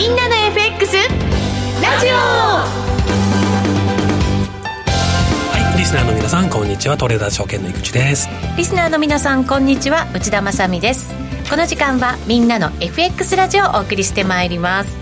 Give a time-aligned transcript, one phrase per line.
[0.00, 2.12] みんなの FX ラジオ。
[2.14, 2.64] は
[5.74, 6.96] いリスナーの皆さんこんにちは。
[6.96, 8.26] トレーダー証券の井口です。
[8.56, 10.06] リスナーの皆さんこんにちは。
[10.14, 11.14] 内田まさです。
[11.50, 14.96] この時間はみんなの FX ラジオをお送りしてまいります。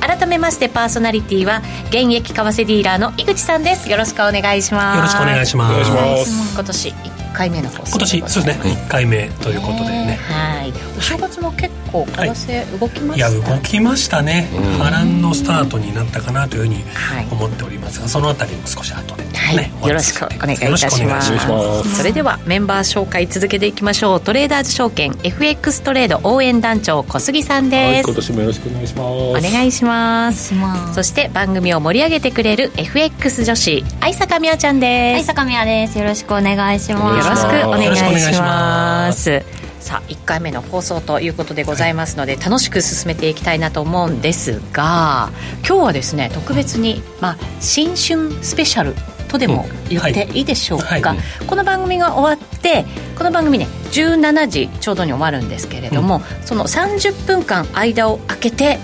[0.00, 3.90] 改めましてパーソナリティは現役為替ディーラーの井口さんです。
[3.90, 4.96] よろしくお願いします。
[4.98, 5.84] よろしくお願いしま
[6.24, 6.54] す。
[6.54, 7.90] 今年1回目の放送。
[7.90, 8.72] 今年そうですね。
[8.86, 10.18] 1回目ということでね。
[10.22, 10.72] はい。
[10.96, 14.48] お正月も結構為替動きました、ね、いや動きましたね。
[14.78, 16.84] 波乱のスタートになったかなというふうに
[17.30, 21.96] 思っておりますが、そのあたりも少し後で、ね、はい、よろしくお願いいたします。
[21.96, 24.20] それではメンバー紹介続けていきましょう。
[24.20, 29.02] トレーダーズ証券 FX トレード応援団長小杉さんです、はい、今年もよろしくお願いします。
[29.02, 30.54] お願いします。
[30.94, 35.18] そして番組を盛り上げてくれる FX 女子愛坂美和ちゃんです。
[35.18, 35.98] 愛坂美和です。
[35.98, 39.42] よろしくお願いしますしくお願いします。
[39.80, 48.94] さあ1回目の放送ということでございますので、はい、楽しく進めていきたいなと思うんですが今日はですね特別に、まあ、新春スペシャル
[49.28, 50.40] とでも言ってい。
[50.40, 51.02] いでしょうか、はい。
[51.02, 52.86] はい、この番組が終わって
[53.18, 58.78] この番組ね17時ちょうどに終わるんですけれども、うん、その30分間間を空けて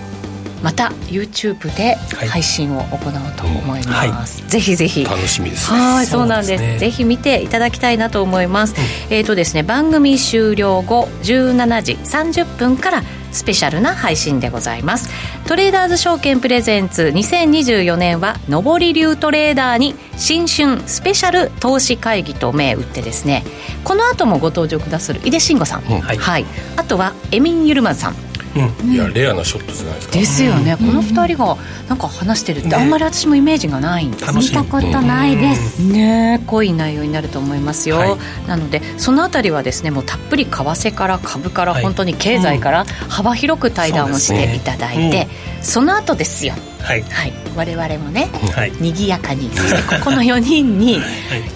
[0.63, 1.97] また YouTube で
[2.29, 4.11] 配信を行おうと思います、はい。
[4.11, 5.05] はい、ぜひぜひ。
[5.05, 13.03] 楽しみです、ね、はいそうなんです、ね、ぜひ見ていただきたいなと思います、うん、えっ、ー、とですね番組終了後17時30分から
[13.33, 15.09] スペシャルな配信でございます。
[15.47, 23.43] トレーダーズ証券プレゼンツ2024年は上り流トレーダーに新春スペシャル投資会議と銘打ってですね
[23.83, 26.45] この後もご登場くださる井出慎吾さん、うん、はい、はい、
[26.77, 30.13] あとはエミン・ユルマンさんうん、いやレアなショットじゃないですか。
[30.15, 31.57] ですよね、この2人が
[31.89, 38.07] なんか話してるってあんまり私もイメージがないんです、見たことないです、ね濃い内容になると思いますよ、は
[38.45, 45.29] い、なのでそのあたりはですねもうたっぷり為替から株から本当に経済から幅広く対談をしていただいて、
[45.63, 46.55] その後ですよ。
[46.83, 51.01] はい、はい、我々もね、はい、賑やかに そしてここの4人に、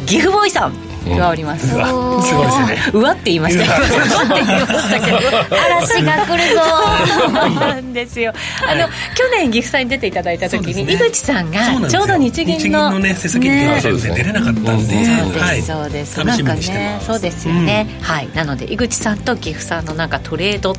[0.07, 0.73] 岐阜ボーイさん
[1.05, 2.93] 加わります、すごいですね。
[2.93, 3.65] うわって言いました。
[3.65, 5.19] けどうわって言いましたけど。
[5.57, 6.61] 嵐が来るぞ。
[7.61, 8.33] なんですよ。
[8.67, 16.25] あの、去年岐阜さんに出ていただいた時に、井口さんがちょうど日銀ののね成績で出れなかったんで、そうですそうです。
[16.25, 18.29] なんかねそうですよね、はい。
[18.35, 20.75] なので井口さんと岐阜さんのなんかトレード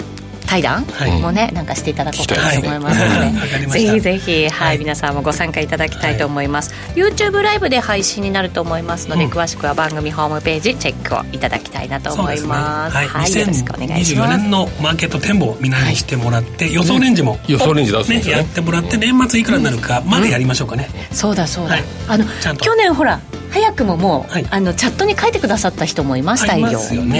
[0.55, 0.85] 対談
[1.21, 14.33] もね、はい、なんかしていただこうかなと思いますので、ぜひぜひ、はい、皆さんもご参加いただきたいと思います、YouTube ライブで配信になると思いますので、詳しくは番組ホームページチェックをいただきたいなと思います、はい、よろしくお願いします。
[14.33, 18.23] 2024年のマーケット展望をみんなにしてもらって、予想レンジも、予想レンジ出すね。
[18.25, 21.77] やってもらって年末いくらになるかまでやりましょうかね、そうだそうだ、
[22.07, 23.19] あの去年ほら
[23.55, 26.73] 早くももう、はい、あのチャットに書いてくださった人もいましたよね、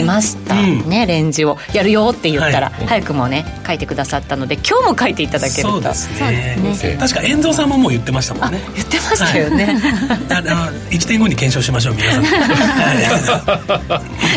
[0.03, 1.57] ましたね、うん、レンジを。
[1.73, 5.71] やるよって言ったら、はい、早くもね書いてくださったので今日も書いていただけると。
[5.71, 6.57] そうですね。
[6.57, 6.97] ね。
[6.99, 8.59] 確か遠藤さんももう言ってましたもんね。
[8.75, 9.77] 言ってましたよね、
[10.29, 10.49] あの
[10.89, 12.25] 1年後に検証しましょう皆さん。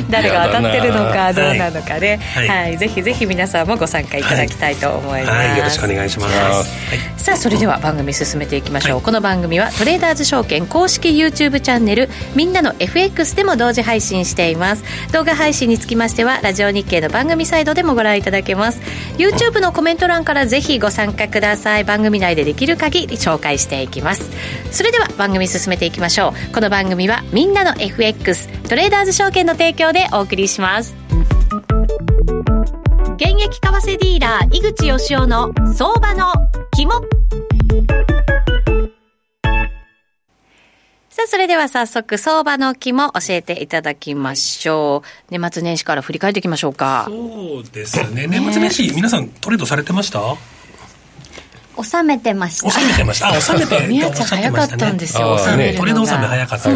[0.09, 6.29] 誰が当たってるのかどうなのかね、はい、はい、ぜひぜひ皆さんもご参加いただきたいと思います、よろしくお願いしま
[6.65, 14.85] す、さあそれでは番組進めていきましょう、この番組はトレーダーズ証券公式 YouTube チャンネルネルみんなの FX でも同時配信しています。
[15.13, 18.81] 動画配信につきましてはラジオ日経の番組サイトでもご覧いただけます。
[19.17, 21.85] YouTube のコメント欄からぜひご参加ください。
[21.85, 24.31] 番組内でできる限り紹介していきます。
[24.71, 26.55] それでは番組進めていきましょう。
[26.55, 30.95] この番組はみんなの FX トレーダーズ証券の提供でお送りします。
[33.17, 36.33] 現役為替ディーラー井口義雄の相場の
[36.73, 37.48] 肝。
[41.19, 45.37] さあ、それでは早速、相場の木も教えていただきましょう。
[45.37, 47.07] 年末年始から振り返っていきましょうか。
[47.09, 48.29] そうですね。
[48.29, 50.21] 年末年始、皆さんトレードされてました？
[51.83, 52.71] 収めてました。
[52.71, 53.31] 収めてました。
[53.31, 53.81] あ、収めて。
[53.91, 55.37] 宮ちゃん早かったんですよ。
[55.45, 56.71] 収めるトレード収め早かった。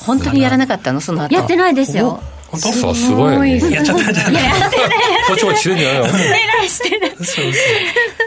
[0.00, 1.00] 本当にやらなかったの？
[1.00, 1.34] その後。
[1.34, 2.22] やってないですよ。
[2.46, 2.72] 本当？
[2.72, 4.32] そうすごい、ね、やっちゃったじゃん。
[4.34, 4.90] やってない。
[5.26, 6.06] こっちもしてないよ。
[6.06, 7.10] してないしてない。
[7.16, 7.44] そうそう。
[7.48, 7.52] い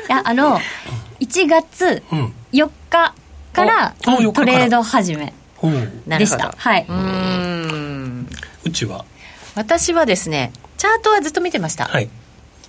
[0.10, 0.60] やあの
[1.22, 2.04] 1月
[2.52, 3.14] 4日
[3.54, 4.12] からト
[4.44, 5.34] レード始め。
[6.08, 6.54] でした。
[6.58, 6.86] はい。
[6.88, 8.28] うん。
[8.66, 9.06] うちは？
[9.56, 12.10] 私はですねチャートはずっと見てました、はい、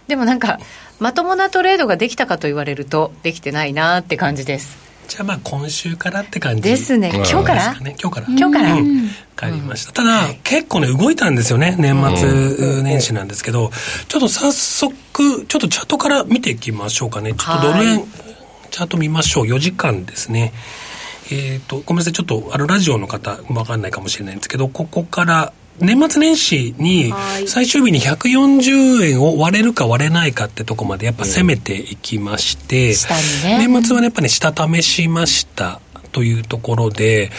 [0.06, 0.58] でもなんか
[1.00, 4.76] まともなトレードができたかと言われるとできてないなって感じです。
[5.08, 7.10] じゃあまあ今週からって感じですね。
[7.14, 8.26] 今日から、ね、今日から。
[8.28, 13.70] 今日から、うん、帰りました、ただ、結構ね動いたんですよね年末年始なんですけど、
[14.08, 17.32] ちょっと早速ちょっとチャートから見ていきましょうかね。
[17.32, 18.04] ちょっとドル円
[18.70, 19.46] チャート見ましょう。
[19.46, 20.52] 4時間ですね
[21.30, 27.12] えっ、ー、と、ごめんなさい、ちょっと、あの、ラジオの方、わかんないかもしれないんですけど、ここから、年末年始に
[27.46, 32.94] 最終日に140円を割れるか割れないかってとこまでやっぱ攻めていきまして、
[33.44, 35.80] ね、年末はやっぱり下試しました
[36.14, 37.30] というところで、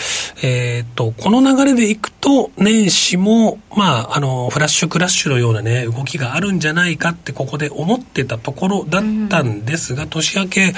[0.43, 10.73] えっ、ー、と、この流れでいくと、年始も、まあ、あの、フラッシュクラッシュのようなね、動きがあるんじゃないかって、ここで思ってたところだったんですが、うん、年明け、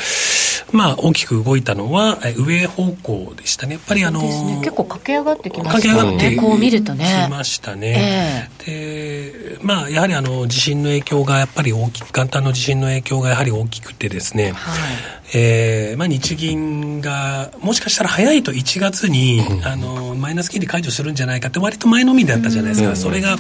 [0.71, 3.73] まあ、大きく動いたのは、上方向でしたね。
[3.73, 5.81] やっぱりあの、ね、結構駆け上がってきましたね。
[5.81, 7.25] 駆け上がってこう見るとね。
[7.27, 8.49] きましたね。
[8.67, 22.95] えー、で、まあ、やはりあの、地震の影響がやっぱり大きく、元旦の地震の影響がやはり大きくてですね、はい、えー、まあ、日銀が、もしかしたら早いと1月に、あの、マイナス金利解除するんじゃないかって、割と前のみだったじゃないですか。
[22.95, 23.37] それが、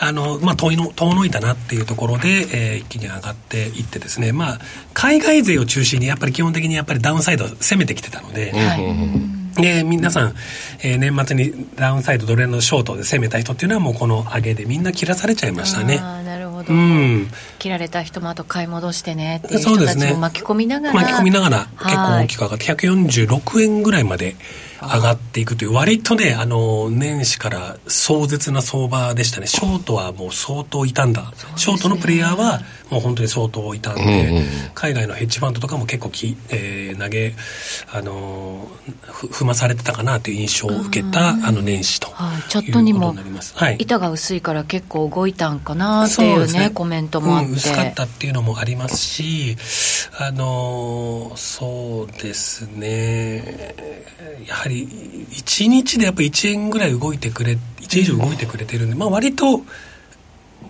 [0.00, 4.58] あの、まあ、遠いの、遠のいたなっていうところで、えー、一気に上がっていってですね、まあ、
[4.94, 10.34] 海外勢を中心に、やっぱり基本的にやっぱりダウンサイド攻めてきてたので、はいで、皆さん、
[10.82, 16.00] えー、年末にダウンサイドドル円のショートで攻めた人っていうのはもうこの上げでみんな切らされちゃいましたね。
[16.38, 16.72] あなるほど。
[16.72, 17.28] うん。
[17.58, 20.94] 切られた人もあと買い戻してねっていう人たちも巻き込みながら。
[20.94, 24.36] 巻き込みながら結構大きく上がって146円ぐらいまで
[24.80, 29.46] 上がっていくという割とね、あの、年始から壮絶な相場でしたね。
[29.46, 31.22] ショートはもう相当傷んだ。
[31.22, 34.44] ね、ショートのプレイヤーはもう本当に相当傷んで、うんうん、
[34.74, 37.34] 海外のヘッジファンドとかも結構き、えー、投げ、
[37.92, 38.68] あの
[39.06, 43.14] 踏まされてたかなという印象を受けた、あの年始とはい、チャットにも、
[43.54, 49.56] はい、板が薄いから結構動いたんかなっていうね、ねコメントもあって、うん、薄かったっていうのもありますし、
[50.18, 53.74] あのそうですね、
[54.46, 54.86] やはり
[55.30, 59.62] 1日でやっぱ1円ぐらい動いてくれ、1円以上動いてくれてるんで、まあ割と、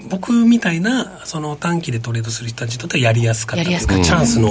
[0.09, 4.51] 僕みたいなその短期でトレードする人たちにとってはやりやすかったというか、チャンスの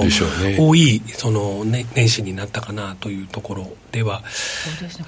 [0.58, 4.22] 多いその、ね、年始になったかなというところでは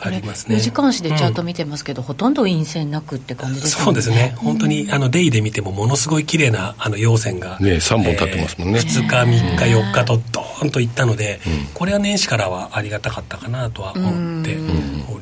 [0.00, 0.56] ありますね。
[0.56, 3.84] 4時間足でチャート見てますけど、うん、ほとんど陰線なくって感じですね。
[3.84, 4.34] そうですね。
[4.38, 7.58] 本当に、あの、デイで見てもものすごい綺麗な、あの、陽線が。
[7.60, 8.78] ね、3本立ってますもんね。
[8.78, 14.75] えー、2日、3日、4日とドーンといったので、うん、これは年始からはありがたかったかなとは思っておりま
[15.14, 15.19] す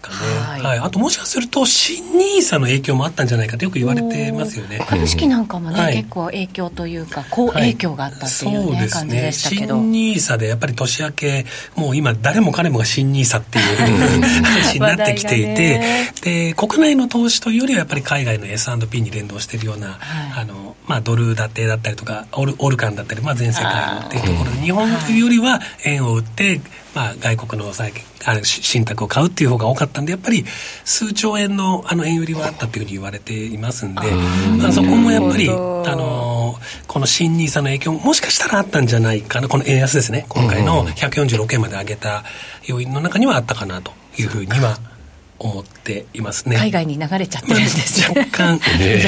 [0.00, 0.16] かね。
[0.38, 0.78] はい、はい。
[0.78, 4.84] あと、もしかすると、新ニーサの影響もあったんじゃないかとよく言われてますよね。
[4.88, 9.76] 株式なんかもね、はい、結構影響というか、好影響があったっていうね、はい、感じでしたけど。
[9.76, 13.76] 新ニーサでやっぱり年明け、もう今誰も彼もが新ニーサっていう
[14.44, 15.80] 話になってきていて、
[16.22, 26.60] で、国内の投資というよりはやっぱり海外の S&P に連動しているような、はい、あの、まあ、ドル建てだったりとか、オルオルカンだったり、まあ、全世界のっていうところで、日本というよりは円を売って、
[26.94, 30.44] まあ、外国の債券、あ信託を買うっていう方が多かったんで、やっぱり
[30.84, 34.02] 数兆円のあの円売りはあったというふうに言われていますんで、
[34.58, 42.24] まあ、そこもやっぱり、あの、この新ニーサの影響ももしかしたらあったんじゃないかな、この円安ですね、今回の146円まで上げた
[42.66, 44.78] 要因の中にはあったかなというふうには。
[45.44, 46.56] 思っていますね。
[46.56, 49.02] 海外に流れちゃってるんですね、若干、 ね、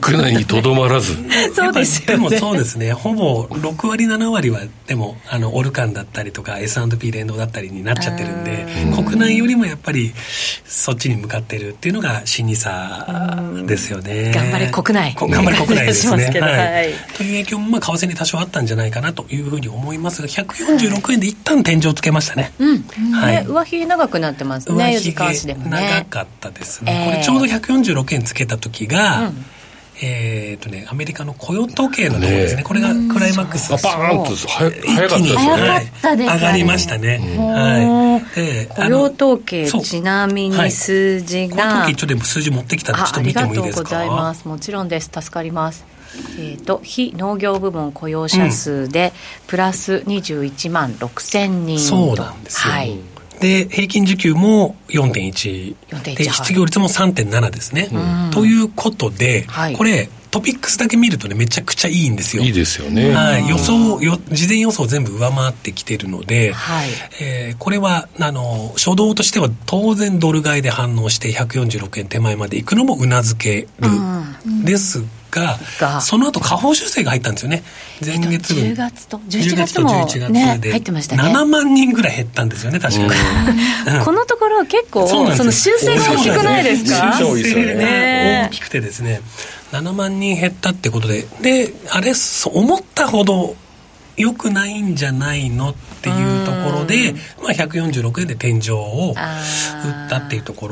[0.00, 1.14] 国内にとどまらず。
[1.54, 2.92] そうですよ、ね、でもそうですね。
[2.92, 10.14] ほぼ6割7割はでもあのオルカンだったりとか S&P 連動だったりになっちゃってるんで国内よりもやっぱり
[10.64, 14.32] そっちに向かってるっていうのが新ニサですよね。
[14.34, 15.14] 頑張れ国内。
[15.18, 16.24] 頑張れ国内ですね。
[16.40, 25.00] はい、という影響もまあ為替に多少あったんじゃないかなというふうに思いますが146円で一旦天井つけましたね、うん、はい、上髭長くなってますね
[25.32, 29.44] 長かったですね、これちょうど146円つけた時が、うん
[30.02, 32.62] えっ、ー、とね、アメリカの雇用統計のところですね。
[32.62, 33.70] これがクライマックス。
[33.70, 35.92] バーンと早かったですよね。
[36.02, 37.18] 上がりましたね。
[37.38, 38.34] はい。
[38.34, 41.56] で、雇用統計、ちなみに数字が。
[41.56, 44.00] 雇用統計ちょっと数字持ってきたんで、ちょっと見てもいいですか？
[44.00, 44.46] ありがとうございます。
[44.46, 45.10] もちろんです。
[45.10, 45.86] 助かります。
[46.38, 49.14] えーと、非農業部門雇用者数で、
[49.46, 52.98] プラス21万6000人そうなんですよ、はい、
[53.40, 55.76] で、平均時給も4.1。
[55.88, 57.88] 4.1で、失業率も3.7ですね。
[58.32, 62.42] ということで、はい、これ、トピックスだけ見るとね、めちゃくちゃいいんですよ。
[62.42, 63.14] いいですよね。
[63.14, 63.48] はい。
[63.48, 66.88] 予想、よ事前予想全部上回ってきてるので、はい、
[67.20, 73.88] えー、これは、あの、初動としては当然ドル買いで反応して146円手前まで行くのもうなずける。
[74.64, 75.04] です
[75.40, 77.62] が、その後下方修正が入ったんですよね。
[78.04, 78.64] 前月分。
[78.64, 81.22] 10月と、11月と11月で、入ってましたね。
[81.22, 84.04] 7万人ぐらい減ったんですよね、確かに。
[84.04, 87.12] このところ結構、その修正が大きくないですか？
[87.18, 89.20] 修正が大きくてですね、
[89.72, 92.12] 7万人減ったってことで、で、あれ、
[92.52, 93.56] 思ったほど
[94.16, 95.74] 良くないんじゃないのっ
[96.06, 100.68] ていうところで、まあ、146円で天井を売ったっていうとこ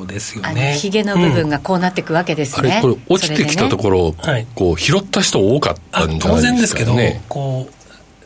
[0.00, 0.74] ろですよね。
[0.78, 2.80] ひげの部分がこうなっていくわけですね。
[2.82, 6.96] うん、これ落ちてきたところ、ね、こう拾った人多かったんじゃないですか、ね、当然ですけど、
[7.28, 7.72] こう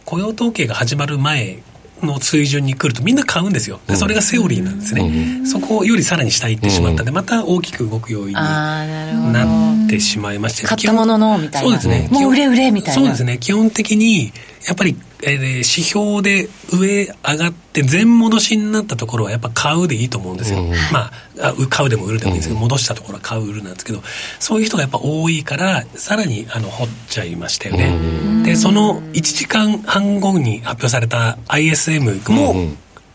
[0.04, 1.58] 雇用統計が始まる前
[2.02, 3.80] の水準に来るとみんな買うんですよ。
[3.86, 5.46] でそれがセオリーなんですね。
[5.46, 10.66] そこよりさらに下行ってしまったんで、また大きく動く要因になってしまいまして。
[10.66, 11.68] 買ったもののみたいな。
[11.68, 12.08] そうですね。
[12.10, 13.02] もう売れ売れみたいな。
[13.02, 13.38] そうですね。
[13.38, 14.32] 基本的に、
[14.66, 20.62] やっぱり、えー、指標で上上がって全戻しになったところはやっぱ買うでいいと思うんですよ。
[20.62, 24.02] うん、まあ、買うでも売るでもいいんですけど、戻したところは買う売るなんですけど、
[24.38, 28.44] そういう人がやっぱ多いから、さらにあの、掘っちゃいましたよね。
[28.44, 32.54] で、その1時間半後に発表された ISM も、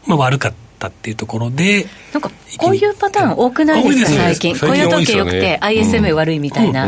[0.05, 0.68] まあ悪かった。
[0.79, 4.57] ったっていうところでなんかこういうパターン多くないですか最近。
[4.57, 6.87] 雇用統計よくて ISM 悪いみたいな、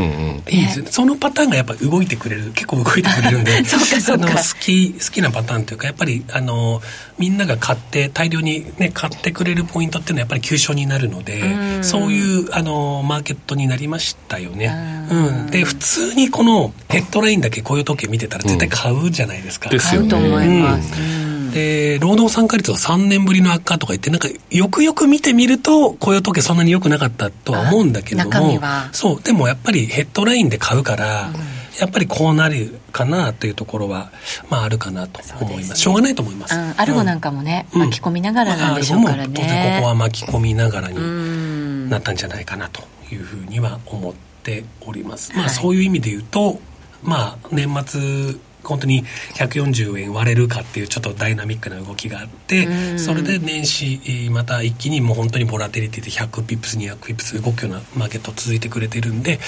[0.90, 4.28] そのパターンがやっぱ動いてくれる結構動いてくれるんでそうかそうか。
[4.28, 6.82] 好き好きなパターンというかやっぱりあの
[7.20, 20.10] みんなが買って大量にね買ってくれるポイントっていうのはやっぱり急所になるのでそういうあのマーケットになりましたよね、うん、で普通にこのヘッドラインだけ雇用統計見てたら絶対買うじゃないですか、ですよね。
[20.10, 21.21] 買うと思います、うん
[21.54, 28.60] で、労働参加率は3年ぶりの悪化とか言って、なんか、よくよく見てみると、雇用統計そんなに良くなかったとは思うんだけども、
[28.92, 31.36] そう、でもやっぱりヘッドラインで買うから、うん、
[31.80, 34.12] やっぱりこうなるかなというところは、
[34.50, 35.82] まああるかなと思います。
[35.82, 36.54] しょうがないと思います。
[36.78, 39.34] アルゴなんかもね、うん、巻き込みながらなんでしょうからね。
[39.34, 42.82] 当然ここは巻き込みながらになったんじゃないかなと
[43.12, 45.34] いうふうには思っております。
[45.36, 46.60] まあそういう意味で言うと、
[47.04, 59.40] まあ年末本当に140円割れるかっていうちょっとダイナミックな動きがあって、それで年始また一気にもう本当にボラティリティで100ピップス200ピップス動くようなマーケット続いてくれてるんで、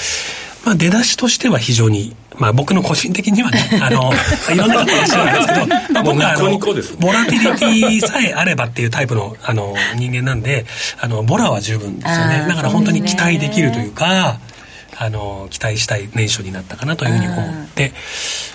[0.66, 4.12] まあ、出だしとしては非常に、まあ、僕の個人的にはね あの
[4.54, 6.58] いろんなことは知らないですけど、 まあ、僕はあの
[7.00, 10.66] ボラティリティさえあればっていうタイプのあの人間なんで
[11.00, 12.46] あのボラは十分ですよね。
[12.48, 14.40] だから本当に期待できるというか。
[14.98, 17.94] あの期待したい年初になったかなというふうに思って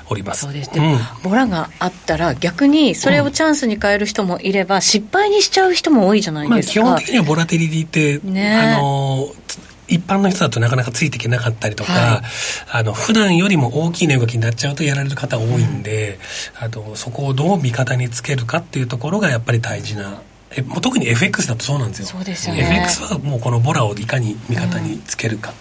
[0.09, 0.43] おります。
[0.43, 0.73] そうです。
[0.73, 6.85] でも、うん、ボラがあったら逆にそれをチャンスに変える人もいれば、うん、失敗にしちゃう人も多いじゃないですか。
[6.85, 9.29] まあ、基本的にはボラティリティって、ね、あの
[9.89, 12.23] 一般の人だとなかなかついていけなかったりとか、はい、
[12.71, 16.19] あの普段よりも大きい値動きになっちゃうとやられる方多いんで、
[16.61, 22.07] うん、あのそこをどう味方につけるかっていうところがやっぱり大事なえ特に FX だとそうなんですよ。
[22.07, 22.63] そうですよね。
[22.63, 25.53] FX はもうこのボラをいかに味方につけるか。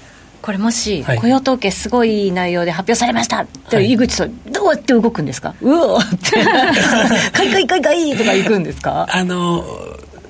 [0.47, 5.53] これもし、雇用統計すごい内容で発表されましたって井口さん、どうやって動くんですか？
[5.61, 6.31] うおって
[7.33, 9.05] 「かいかいかいかい」とか行くんですか？
[9.11, 9.65] あの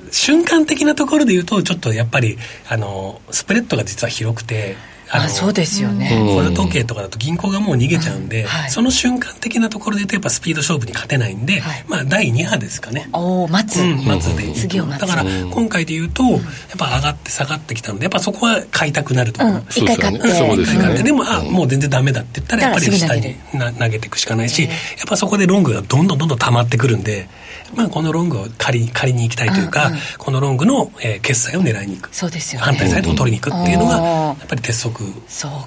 [0.09, 4.75] 瞬間的なところで言うとちょっとやっぱりあのスプレッドが実は広くて
[5.09, 6.09] あそうですよね。
[6.09, 13.09] 雇用統計とかだと銀行がもう逃げちゃうんで、うんはい、その瞬間的なところで言うとやっぱスピード勝負に勝てないんで、はい、まあ第2波ですかね。
[13.13, 15.07] おお待つ、うん、待つで次を待つ。
[15.07, 16.41] だから今回で言うと、やっ
[16.77, 20.27] ぱ上がって下がってきたのでやっぱそこは買いたくなるところ、うん、一回買って。
[20.29, 21.03] そうですね。
[21.03, 23.35] でもあもう全然ダメだって言ったらやっぱり下に
[23.79, 24.71] 投げていくしかないしやっ
[25.07, 27.29] ぱそこでロングがどんどんどんどん溜まってくるんで
[27.75, 32.15] まあ、このロングを借り借りに行きたいというか、うんうん、このロングの、えー、決済を狙いに行く。
[32.15, 35.03] そうですよ、ね、反対サイドを取りに行くっていうのがやっぱり鉄則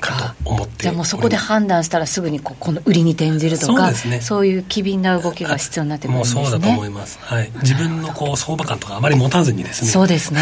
[0.01, 6.41] かと思ってじゃあもうそこで判断したらすぐにここの売りに転じるとかそうです、ね、そういう機敏な動きが必要になってくるんですね。
[6.41, 9.91] もうそうだと思います、はい、自分のこう相場感とかあまり持たずにですね。
[9.91, 10.41] そうですね、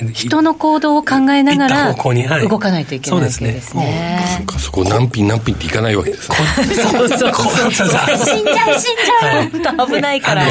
[0.00, 4.22] はい、人の行動を考えながら動かないといけないわけですね。
[4.36, 7.32] そうかそこ何品何品っていかないわけですそうそうそう。
[8.26, 10.46] 死んじゃう死んじゃう、はい、 危ないから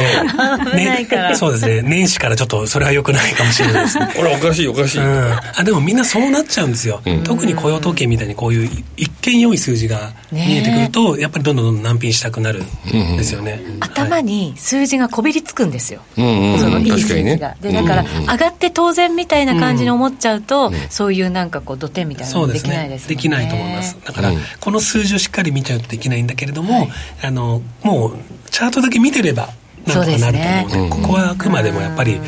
[0.58, 1.82] 危ないからそうですね。
[1.82, 4.06] 年始からちょっとそれは良くないかもしれないですね。
[4.16, 5.00] ほら、おかしいおかしい。
[5.00, 7.00] うん、あ、でもみんなそうなっちゃうんですよ。
[7.04, 13.60] うん、特に雇用統計みたいにこういう一見良い数字が見えてくると、やっぱりどんどんどんどん難品したくなるんですよね。
[13.64, 16.00] うん、頭に数字がこびりつくんですよ。
[16.14, 17.48] そのいい数字が。
[17.50, 23.08] ね、で、だから、上がって当然みたいな感じに思っちゃうと、そういうなんかこう、土手みたいなのできないですね。
[23.08, 23.96] できないと思います。
[24.04, 26.88] だから、この数字をしっかり見ちゃうとできないんだけれども、
[27.22, 28.16] あの、もう、
[28.50, 29.50] チャートだけ見てれば、
[29.86, 30.38] なんとかなる
[30.70, 32.20] と思うので、ね、ここはあくまでもやっぱり、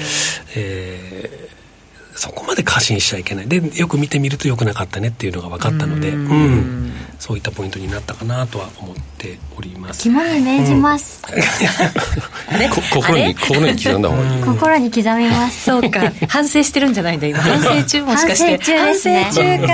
[0.57, 3.49] えー、そこまで過信しちゃいけない。
[3.49, 10.03] でよく見てみるとよくなかったねっていうのが分かったので、うん、うん、そういったポイントになったかなとは思っております。
[10.03, 14.43] 肝に銘じます、うん、心に心に刻んだ方がいい。
[14.43, 15.65] 心に刻みます。
[15.65, 16.13] そうか。
[16.29, 17.39] 反省してるんじゃないんだ今。
[17.43, 18.77] 反省中もしかして。
[18.77, 19.23] 反省中ね。
[19.23, 19.73] 反省中か。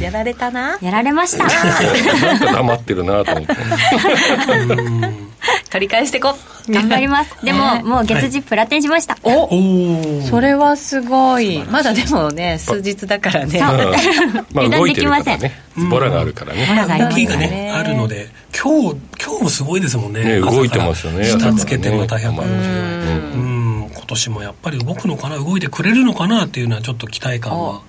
[0.00, 0.78] やられたな。
[0.80, 1.44] やられました。
[1.44, 3.54] なんか黙ってるなと思って
[5.70, 6.58] 取り返していこう。
[6.72, 7.34] 頑張ります。
[7.42, 11.64] でも、もう月次プラテンしました、はい、おそれはすごい。
[11.70, 13.60] まだでもね数日だからね。
[13.62, 15.40] 油断できません、
[15.88, 16.66] ボラがあるからね。
[16.98, 20.22] 動きがねあるので今日今日もすごいですもんね。
[20.24, 21.24] ね動いてますよね。
[21.24, 22.44] 下つけてまた100う。
[22.44, 23.90] ん。
[23.90, 27.80] 今年もやっぱり動くのかな動いてくれるのかなっていうのはちょっと期待感は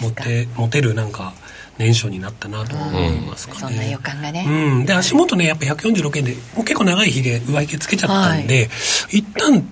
[0.00, 0.94] 持て持てる？
[0.94, 1.32] なんか
[1.78, 8.62] 年初になったなと思いますかね、そんな予感がね、うん、で足元ねやっぱ146円でもう結構長いひげ上髭つけちゃったんで、は
[9.12, 9.62] い、一旦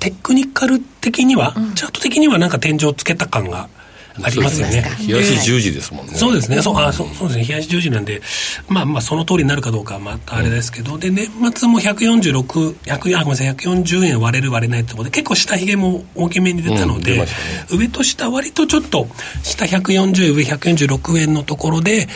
[0.00, 3.68] テクニカル的には、うん、チャート的にはなんか天井つけた感が
[4.22, 4.84] ありますよね。
[5.06, 6.14] 冷やし十字ですもんね。
[6.14, 6.60] そうですね。
[6.62, 7.44] そう、あ、そう、そうですね。
[7.46, 8.20] 冷やし十字なんで、
[8.68, 17.26] まあまあ、その通りになるかどうかはまたあれですけど、うん、で、年末も146、100、あ、ごめんなさい、140円割れる割れないってところで、結構下髭も大きめに出たので、
[17.70, 19.08] 上と下割とちょっと、
[19.42, 22.08] 下140円、上146円のところで、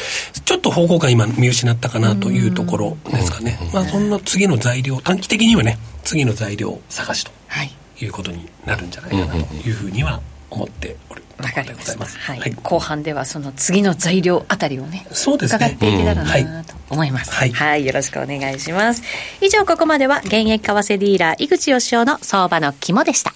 [0.44, 3.59] ちょっと方向感今見失ったかなというところですかね。
[3.73, 7.30] まあ、そんな次の材料、短期的にはね、次の材料探しと。
[7.47, 7.73] はい。
[8.04, 15.67] いうことになるんじゃないかなというふうには思っておるところでございます、はい、はい、後半ではその次の材料あたりをねそうですね。
[15.67, 19.03] 伺っていけたらなと思います、はい、はい、よろしくお願いします。
[19.41, 23.33] 以上ここまでは現役為替ディーラー井口義雄の相場の肝でした。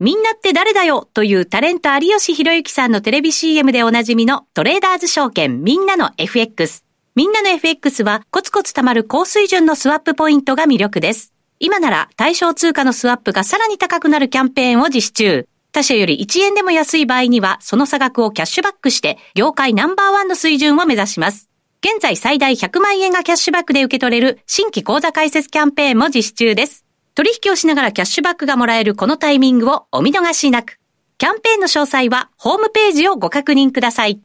[0.00, 6.84] みんなって誰だよというタレント有吉弘行さんのテレビ CM でおなじみのトレーダーズ証券みんなの FX。
[7.16, 11.32] みんなの FX はコツコツ貯まる高水準のスワップポイントが魅力です。
[11.58, 15.48] 今なら対象通貨のスワップがさらに高くなるキャンペーンを実施中。
[15.78, 21.50] 他社より1円でも安い場合には、その差額をキャッシュバックして、業界ナンバーワンの水準を目指します。
[21.80, 26.84] 現在最大100万円がキャッシュバックで受け取れる新規口座開設キャンペーンも実施中です。
[27.14, 30.80] 取引をしながらキャッシュバックがもらえるこのタイミングをお見逃しなく。
[31.16, 34.20] キャンペーンの詳細はホームページをご確認ください。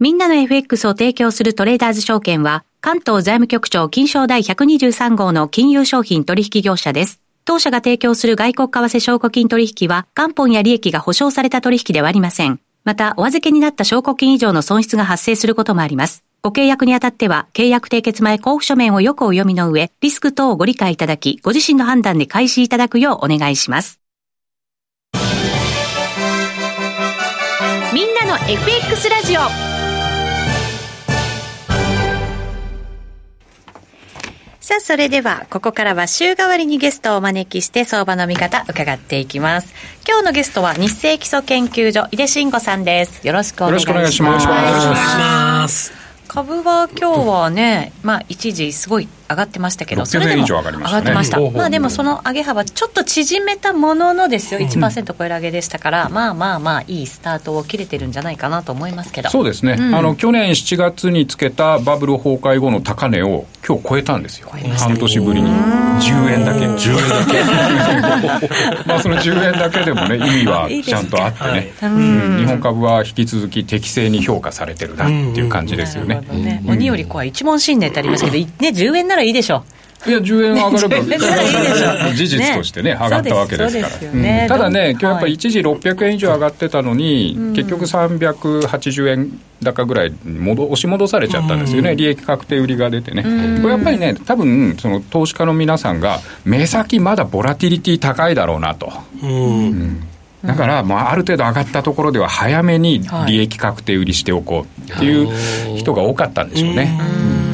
[0.00, 7.22] みんなの FX を提供するトレーダーズ証券は、関東財務局長金賞第123号の金融商品取引業者です。
[7.44, 12.60] 当社が提供する外国為替証拠金取引は、元本や利益が保証された取引ではありません。
[12.84, 16.24] また、お預けになった証拠金以上の損失が発生することもあります。
[16.42, 24.00] ご契約にあたっては、契約締結前交付書面をよくお読みの上、リスク等をご理解いただき、ご自身の判断で開始いただくようお願いします。
[27.92, 29.69] みんなの FX ラジオ
[34.70, 39.74] さあ、それでは、ここからは週替わりにゲストをお招きして、相場の見方、伺っていきます。
[40.06, 43.26] 今日のゲストは、日清基礎研究所、井出慎吾さんです。
[43.26, 43.98] よろしくお願いします。
[43.98, 45.92] よろしくお願いします。
[46.28, 59.30] 株は今日はね、まあ、一時すごい上がってましたけど、それでも上がってました、まあ、でもその上げ幅、ちょっと縮めたもののですよ、1%超える上げでしたから、まあまあまあ、いいスタートを切れてるんじゃないかなと思いますけど。
[59.30, 76.20] そうですね、うん、あの去年7月につけたバブル崩壊後の高値を今日超えたんですよ、半年ぶりに、10円だけ、10円だけ、まあその10円だけでもね、意味はちゃんとあってね、うん、日本株は引き続き適正に評価されてるなっていう感じですよね。
[76.32, 76.62] ね。
[76.66, 79.64] 鬼より怖い一問新年ってありますけど、ね、10円ならいいでしょ。
[80.06, 84.48] いや、10円上がれば、 事実としてね、上がったわけですから。
[84.48, 93.22] ただね、今日やっぱり一時600円以上上がってたのに、結局380円高ぐらい戻押し戻されちゃったんですよね、利益確定売りが出てね。
[93.60, 98.90] これやっぱりね、多分その投資家の皆さんが、目先まだボラティリティ高いだろうなと。
[100.44, 105.28] だから、まあ、ある程度上がったところでは早めに利益確定売りしておこうっていう
[105.76, 106.98] 人が多かったんでしょうね。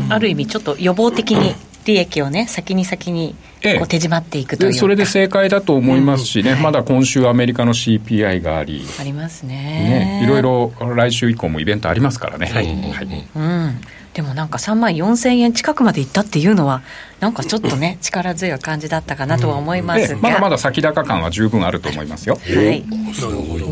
[0.08, 1.54] ある意味ちょっと予防的に
[1.86, 3.34] 利益をね先に先に
[3.78, 8.84] こう手締まっていくというそれで正解だと思いますしね、うんまだ今週アメリカの CPI があり。
[8.98, 9.54] ありますね。
[9.54, 10.24] ね。
[10.24, 12.46] いろいろ来週以降もイベントありますからね。
[12.46, 13.80] はい、はい、うん。
[14.14, 16.82] でもなんか3万4000円近くまでいったっていうのは、
[17.20, 22.38] なんかちょっとね、 力強い感じだったかなとは思いますが、まだまだ先高感は十分あると思いますよ。
[22.42, 22.82] はい、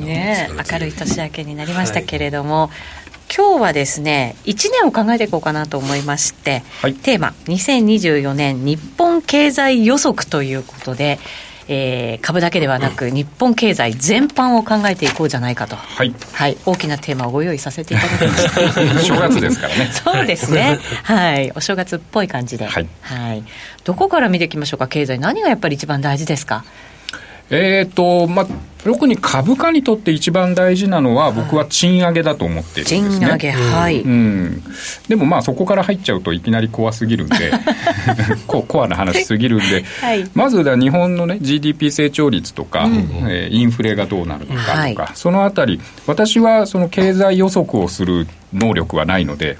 [0.00, 3.03] ね、明るい年明けになりましたけれども、はい
[3.36, 11.18] 今日はですね1年を考えていこうかなと思いまして、はい、テーマ2024年日本経済予測ということで、
[11.66, 19.00] えー、株だけではなく、日本経済全般を考えていこうじゃないかと、はい、はい、大きなテーマをご用意させていただきました。
[19.02, 19.90] 正月ですからね。
[19.92, 20.78] そうですね。
[21.02, 21.50] はい。
[21.56, 23.42] お正月っぽい感じで、はい、はい、
[23.84, 24.86] どこから見ていきましょうか？
[24.88, 25.18] 経済。
[25.18, 26.64] 何がやっぱり一番大事ですか？
[27.50, 28.46] えっ、ー、と、まあ、
[28.84, 33.26] 特に株価にとって一番大事なのは、僕は賃上げだと思っているんですね。
[33.26, 34.02] 賃上げ、はい。
[34.02, 34.62] うん。
[35.08, 37.50] でもまあ、そこから入っちゃうといきなり怖すぎるんで、
[38.46, 42.92] ココアな話すぎるんで、はい、まずだ日本のね、GDP 成長率とか、うん、
[43.26, 49.56] えー、インフレがどうなるのかとか、はい、そのあたり、私はその経済予測をする能力はないので、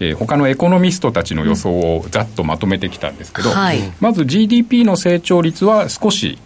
[0.00, 6.40] えー、他のエコノミストたちの予想をざっとまとめてきたんですけど、うんはい、まず GDP の成長率は少し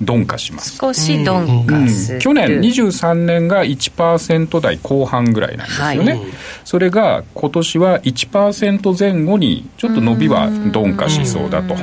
[0.00, 6.22] 鈍化します少し鈍化する、うん、去年23年が1%台後半ぐらいなんですよね、はい、
[6.64, 11.76] それが今年は1%前後にちょっと伸びは鈍化しそうだと。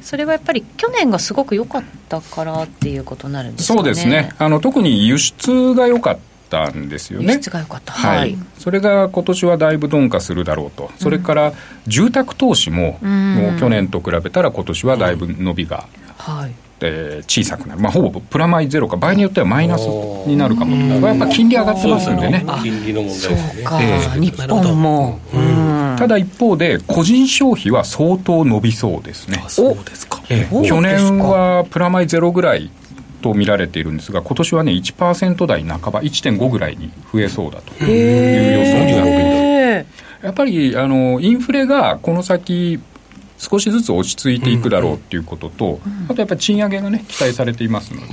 [0.00, 6.18] それはやっぱり去年がすごく良かったからっていうことになるんですか、ね、そうですねあの特に輸出が良かっ
[6.48, 7.34] たんですよね。
[7.34, 7.92] 質が良かった。
[7.92, 8.38] はい。
[8.58, 10.90] それが今年はだいぶ鈍化するだろうと。
[10.98, 11.52] それから
[11.86, 16.67] 住宅投資も、もう去年と比べたら今年はだいぶ伸びが、はい。
[16.80, 22.44] えー、小さくなる、まあ、ほぼプラマイゼロか、場合によってはマイナスになるかも、やっぱ金利上がってますんでね。
[22.62, 23.62] 金利の問題ですね。
[23.62, 25.18] えー、日本も、
[25.98, 29.42] ただ一方で、個人消費は相当伸びそうですね。
[29.48, 32.70] そうですか、えー、去年はプラマイゼロぐらい
[33.22, 39.38] と見られているんですが、今年はね、1%台半ば、1.5ぐらいに増えそうだという予想になっている。
[40.22, 42.80] やっぱりあのインフレがこの先
[43.38, 48.12] 少しずつ落ち着いていくだろうっていうことと、あとやっぱり賃上げがね、期待されていますので、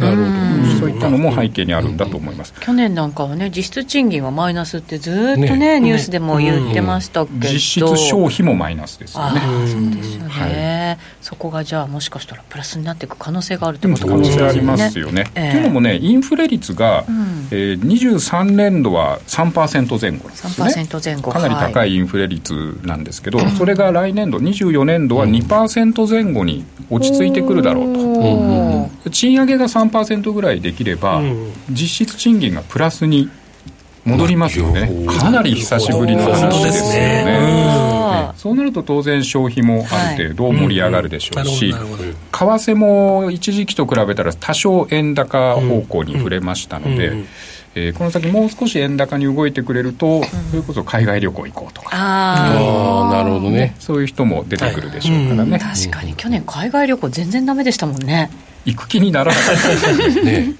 [0.79, 2.53] そういったのも背景にあるんだと思います。
[2.59, 9.41] 去年なんかはね、実質賃金はマイナスってずっとね、ねニュースでも言ってましたけど、実質消費もマイナスですよね。
[9.41, 14.65] そうですよね、はい、そこがじゃあ、もしかしたらプラスになっていく可能性があるということかもしれないですね。
[14.65, 15.31] 可能性ありますよね。
[15.33, 20.85] えー、というのもね、インフレ率が、うん、えー、23年度は3%前後ですね。
[20.85, 21.31] 3%前後。
[21.31, 27.93] かなり高いインフレ率なんですけど、はい、それが来年度、24年度は2%、前後に落ち着いてくるだろう
[29.03, 31.21] と、賃上げが3%ぐらいできれば、
[31.69, 33.29] 実質賃金がプラスに
[34.05, 37.65] 戻りますよね、かなり久しぶりの話ですよね。
[38.37, 41.77] そうなると当然消費もある程度盛り上がるでしょうし、為
[42.31, 47.23] 替も一時期と比べたら多少円高方向に触れましたので、
[47.75, 51.89] えー、この先もう少し円高に動いてくれると、それこそ海外旅行行こうとか。
[51.91, 53.75] ああなるほどね。
[53.79, 58.31] そういう人も出てくるでしょうからね、はい、確かに去年海外旅行全然ダメでしたもんね。
[58.63, 59.93] 行く気にならなかった。
[59.93, 60.53] で すね。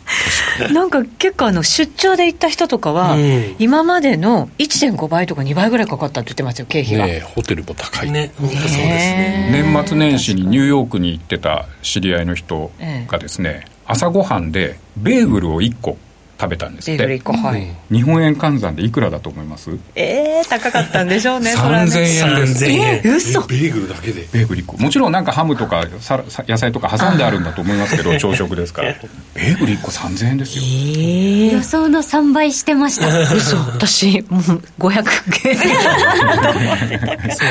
[0.72, 3.18] なんか結構あの出張で行った人とかは、
[3.60, 8.12] 今までの1.5倍とか2倍ぐらいかかったって言ってますよ経費が、ね、ホテルも高い。
[8.12, 8.32] ね。
[8.38, 12.72] そうですね年末年始にニューヨークに行ってた知り合いの人
[13.08, 15.98] がですね、朝ごはんでベーグルを1個
[16.40, 19.72] 食べたんですって、はい、日本円換算でいくらだと思います？
[19.96, 22.36] ええー、高かったんでしょうね 3000円。
[22.36, 23.42] ですえー、嘘。
[23.42, 24.28] ベーグルだけで。
[24.34, 28.94] ベーグル1個もちろんなんかハムとかさ野菜とか挟んであるんだと思いますけど 朝食ですから。
[29.34, 33.08] ベーグル1個3000円ですよ、えー、予想の3倍してました。
[33.34, 33.56] 嘘。
[33.58, 34.42] 私もう
[34.80, 35.58] 500円。
[35.58, 37.48] そう。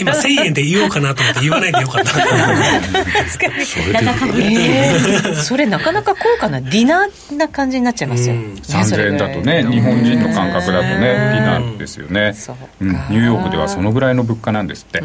[0.00, 2.12] 今1000円で言おうかなと思って言わないでよかった。
[2.12, 2.30] 確か
[3.58, 3.66] に。
[3.66, 12.34] それ,、えー、それなかなか高価なディナーな感じになっちゃいますですよ、うん、3000円だとね日本人の感覚だとねディナーですよね、
[12.80, 15.00] うん、ニューヨークではそのぐらいの物価なんですって。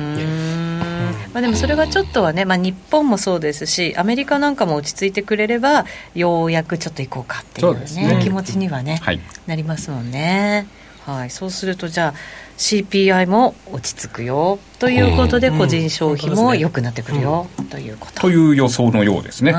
[1.34, 5.86] まあ、でもそれがちょっとはね、まあ、日本もそうですしアメリカなんかも落ち着いてくれれば
[6.16, 10.68] ようやくちょっと行こうかっていうね、ね、気持ちにはね、はい、なりますもんね。
[11.06, 12.14] はい、そうするとじゃあ
[12.58, 18.22] CPI も落ち着くよということで、個人消費も良くなってくるよ、ということ。
[18.22, 19.54] という予想のようですね、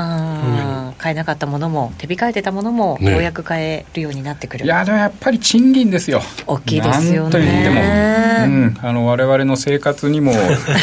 [0.97, 6.21] 買えなかったものも手控えてたものもようやく買えるようになってくる、いやでもやっぱり賃金ですよ。
[6.45, 7.31] 大きいですよね。
[7.31, 10.33] と言っても、うん、あの我々の生活にも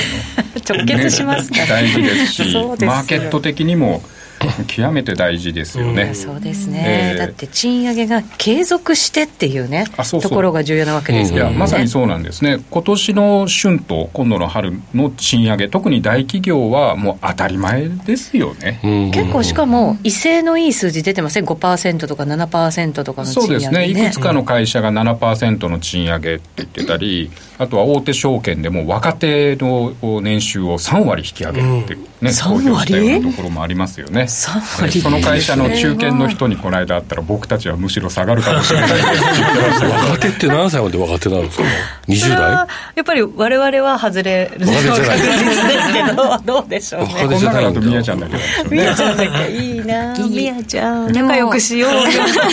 [0.68, 4.02] 直結しますね、大事ですし マーケット的にも
[4.66, 9.87] 極めて大事ですよね、うん、そうですね、えー、だって賃上げが継続してっていうね
[10.20, 12.59] ところが重要なわけですよね、うん、まさにそうなんですね。
[12.70, 23.88] 今年の春と今度の春の賃上げ特に大企業はもう当たり前ですよね、うん、結構しかも威勢のいい数字出てません？5%とか7%とかの賃上げ、ね、そうですね。
[23.88, 34.23] いくつかの会社が7%の賃上げって言ってたり、あとは大手証券でも若手の年収を3割引き上げるってね、うん、公表したようなところもありますよね。
[34.23, 35.01] 3割？
[35.01, 38.90] その会社の中堅の人にこの間会ったら僕たちはむしろ下がるかもしれない
[40.11, 41.64] 若手って何歳まで若手なんですか
[42.09, 42.66] 20代や
[43.01, 47.14] っぱり我々は外れる若手じゃないですけどどうでしょうね。
[47.21, 48.40] この中だとみやちゃんだけど。
[48.71, 51.99] みやちゃんだけいいなみやちゃん仲良くしようよ。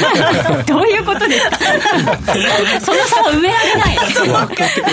[0.67, 1.57] どういうことですか？
[2.81, 3.97] その差を埋められない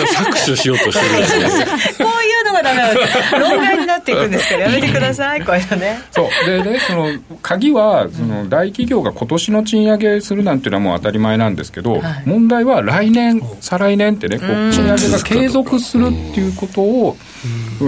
[0.06, 1.66] 搾取しようとしてるんですね
[1.98, 5.44] こういうのがダメなんです論外になっていくんですからやめてください。
[5.44, 5.98] こういうのね。
[6.10, 6.46] そう。
[6.46, 7.08] でねその
[7.42, 17.16] 鍵はその大企業が今年の賃上げするなんていうのはもう当たり前なんですけど、はい、問題は来年再来年ってねこう賃上げが継続するっていうことを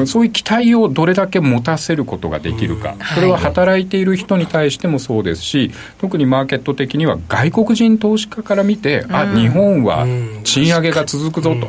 [0.06, 10.06] そういう期待をどれだけ持たせることができるか、それは働いている人に対してもそうですし、特にマーケット的には外国人投資家から見て、あ日本は
[10.44, 11.66] 賃上げが続くぞと、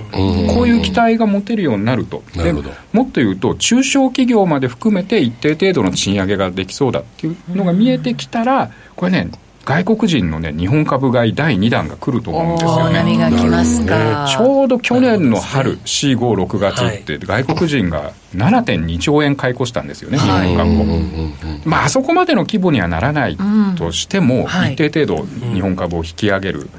[0.54, 2.62] こういう期待が持てるようになると、でも
[3.04, 9.30] っと言うと、中小企業まで含めて一定程度の賃上げができそうだっていうのが見えてきたら、これね、
[9.66, 12.94] 外国人のね、日本株買い第2弾が来ると思うんですよね。
[12.94, 20.86] 波が来ますか、ちょうど去年の春、4、5、6月って、外国人が7.2兆円買い越したんですよね、日本株を。
[21.64, 23.38] まあ、あそこまでの規模にはならない
[23.78, 26.70] としても、一定程度日本株を引き上げる。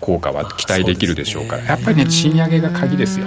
[0.00, 1.56] 効果は期待できるでしょうか。
[1.56, 3.26] ら、やっぱりね賃上げが鍵ですよ。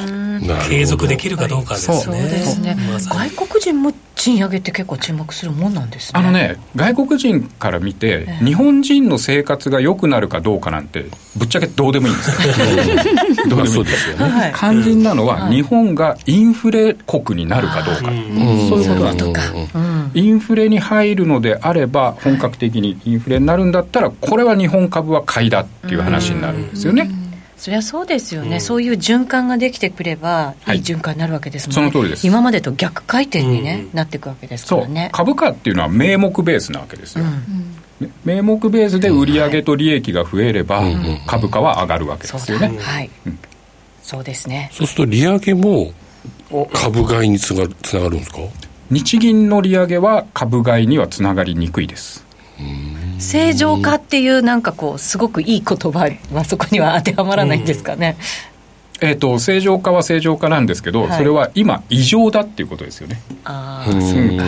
[0.69, 1.97] 継続できるかどうかですね。
[1.97, 2.13] そう。
[2.13, 2.77] ですね。
[3.09, 6.19] 外国人も賃上げって結構注目するもんなんですね。
[6.19, 13.47] あのね、外国人から見て、え日本人の生活が良くなるかどうかなんて、ぶっちゃけどうでもいいんですよ。
[13.49, 14.53] どうでもいいですよね。
[14.55, 18.01] 肝心なのは、日本がインフレ国になるかどうか。
[18.01, 19.41] そういうことなんだ。
[20.13, 27.26] インフレに入るのであれば、本格的にインフレになるんだったら、これは日本株は買いだっていう話になるんですよね。
[27.57, 30.71] そりゃそうですよね、うん、そういう循環ができてくれば、い。
[30.71, 32.27] い循環になるわけですもんね、はい、その通りです。
[32.27, 35.09] 今までと逆回転にね、うん、なっていくわけですからね。
[35.11, 40.83] 株価っていうのは名目ベースなわけですよ、うん、名目ベースで売上と利益が増えれば、
[41.25, 43.09] 株価は上がるわけですよね、はい、
[44.03, 44.69] そうですね。
[44.71, 45.91] そうすると利上げも
[46.73, 48.37] 株買いにつながるんですか？
[48.89, 52.23] 日銀の利上げは株買いにはつながりにくいです
[53.19, 58.17] 正常化っていうなんかこうすごくいい言葉はそこには当てはまらないんですかね、
[59.01, 63.21] えーと、正常化は正常化なんですけど、はい、それは今異常だっていうことですよね。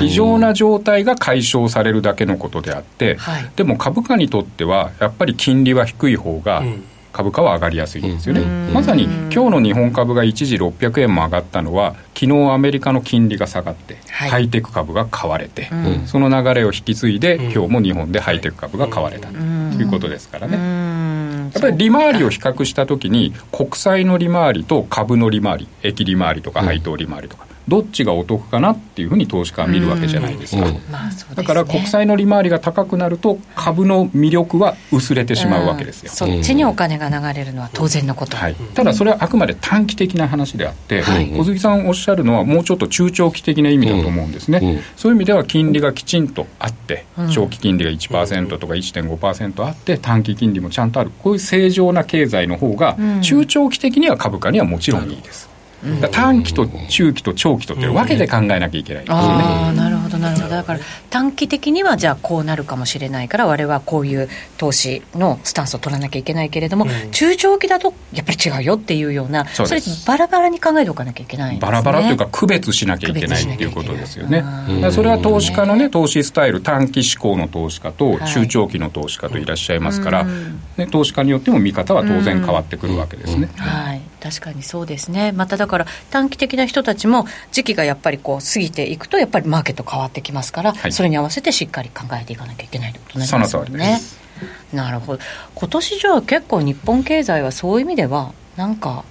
[0.04, 8.42] 異常な状態が解消されるだけのことであって、はい、でも株価にとってはやっぱり金利は低い方が、うん株価は上がりやすいんですよね。
[8.72, 20.58] まさに今日の日本株が一時600円も上がったのは昨日アメリカの金利が下がって、はい、ハイテク株が買われて、うん、その流れを引き継いで、うん、今日も日本でハイテク株が買われたということですからね。
[21.54, 30.66] やっぱり利回りを比較したときに国債の利回りと株の利回り益利回りとか配当利回りとか、どっちがお得かなっていうふうに投資家は見るわけじゃないですか、
[31.36, 51.12] だから国債の利回りが高くなると株の魅力は薄れてしまうわけですよ、そっちにお金が流れるのは当然のこと、はい、ただそれはあくまで短期的な話であって、はい、小杉さんおっしゃるのはもうちょっと中長期的な意味だと思うんですね、そういう意味では金利がきちんとあって、長期金利が1%とか1.5%あって短期金利もちゃんとある。
[51.20, 55.50] こういう正常な経済の方が中長期的には株価にはもちろんいいです、
[56.12, 59.44] 短期と中期と長期とって分けて考えなきゃいけないですよね。
[59.44, 60.50] あなるほどなるほど。
[60.50, 74.44] だから短期的にはじゃあこうなるかもしれないから我々はこういう投資のスタンスを取らなきゃいけないけれども、うん、中長期だとやっぱり違うよっていうようなそれバラバラに考えておかなきゃいけない、ね、バラバラというか区別しなきゃいけないっていうことですよね。
[74.92, 80.26] それは投資家のね投資スタイル短期志向の投資家と中長期の投資家といらっしゃいますから、は
[80.78, 83.50] い、ね、投資家によっても見方は当然変わってくるわけですね。
[83.58, 94.02] はい確かにそうですね、まただから短期的な人たちも、時期がやっぱりこう過ぎていくと、やっぱりマーケット変わってきますから、はい、それに合わせてしっかり考えていかなきゃいけないということになりますよね。
[94.74, 95.24] なるほど、
[95.56, 99.04] 今年じゃあ、結構、日本経済はそういう意味では、なんか、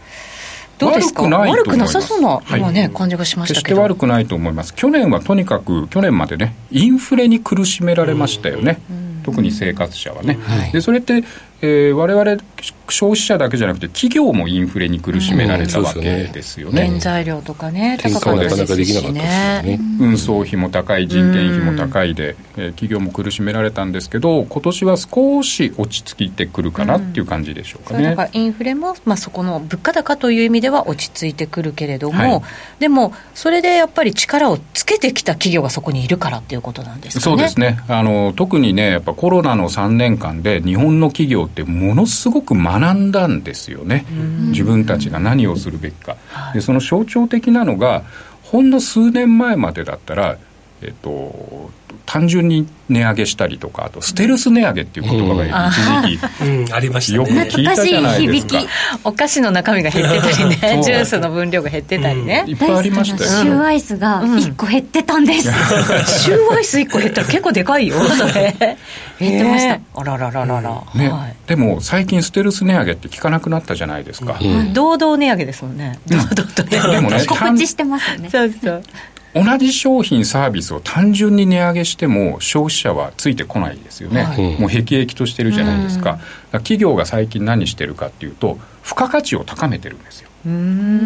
[0.79, 1.25] どうですか？
[1.25, 8.79] 悪くなさそうな、今ね、はい、感じがしました決して悪くないと思います、去年はとにかく、去年までね、インフレに苦しめられましたよね。
[9.25, 11.23] 特に生活者はね、はい、でそれって
[11.61, 12.41] えー、我々
[12.89, 16.87] 消費者だけじゃなくて企業もインフレに苦しめられたわけですよね。
[16.87, 19.79] 原材料とかね高かったですしね。
[20.01, 28.05] 運送費も高い人件費も高いで、えー、企業も苦しめられたんですけど今年は少し落ち着いてくるかなっていう感じでしょうかね。
[28.05, 32.43] だからインフレも、まあ、そこの物価高という意味では落ち着いてくるけれども、はい、
[32.79, 37.25] でもそれでやっぱり力をつけてきた企業がそこにいるからっていうことなんですかね。
[37.25, 37.81] そうですね。
[37.89, 44.07] あの特にねやっぱコロナの3年間で日本の企業ってものすごく学んだんですよね、
[44.51, 46.17] 自分たちが何をするべきか、
[46.55, 48.05] でその象徴的なのが
[48.43, 50.39] ほんの数年前までだったら、
[50.83, 51.71] えっと、
[52.07, 58.61] 単純に値上げしたりとかあとステルス値上げっていう言葉が一時期、うん、ありました、よく聞いたじゃないですか。
[59.05, 60.81] お菓子の中身が減ってたりね。
[60.83, 63.31] ジュースの分量が減ってたりね、いっぱいありましたよ。
[63.31, 68.77] シューアイスが1個減ってたんです、シューアイス1個減ったら結構でかいよ それ。
[69.21, 71.13] 減ってました、あららららら、ね。
[71.47, 74.39] でも最近ステルス値上げって聞かなくなったじゃないですか、
[74.73, 75.99] 堂々値上げですもんね。
[76.07, 76.71] 堂々とね。
[76.71, 78.31] でもね 告知してますよね。
[78.31, 78.83] そうそう
[79.35, 86.19] 同じ商品サービスを単純に値上げしても消費者はついてこないですよね、はい、もう辟易としてるじゃないですか,、
[86.53, 90.29] 企業が最近何してるかっていうと付加価値を高めてるんですよ。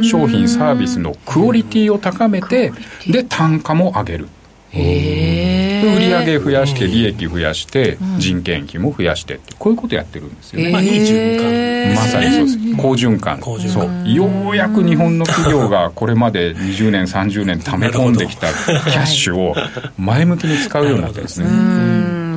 [0.03, 2.73] 商品サービスのクオリティを高めて
[3.07, 4.29] で単価も上げる
[4.73, 12.77] 売上増やして利益増やして人件費も増やしてこういうことやってるんですよね、まあ、いい循環まさにそうです。
[12.77, 13.41] 好循環。
[13.43, 14.09] そう。
[14.09, 19.55] ようやく日本の企業がこれまで20年30年貯め込んできたキャッシュを
[19.99, 21.47] 前向きに使うようになってですね。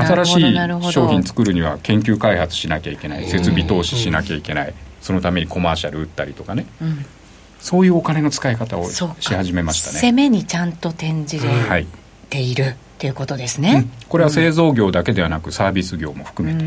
[0.03, 3.27] 新しい商品作るには研究開発しなきゃいけない。
[3.27, 4.73] 設備投資しなきゃいけない。
[5.01, 6.65] そのためにコマーシャル打ったりとかね、
[7.59, 9.99] そういうお金の使い方をし始めましたね。
[9.99, 11.87] 攻めにちゃんと転じれ、はい
[12.29, 16.65] ているっていうことですね、うん、これは製造業だけではなくサービス業も含めて。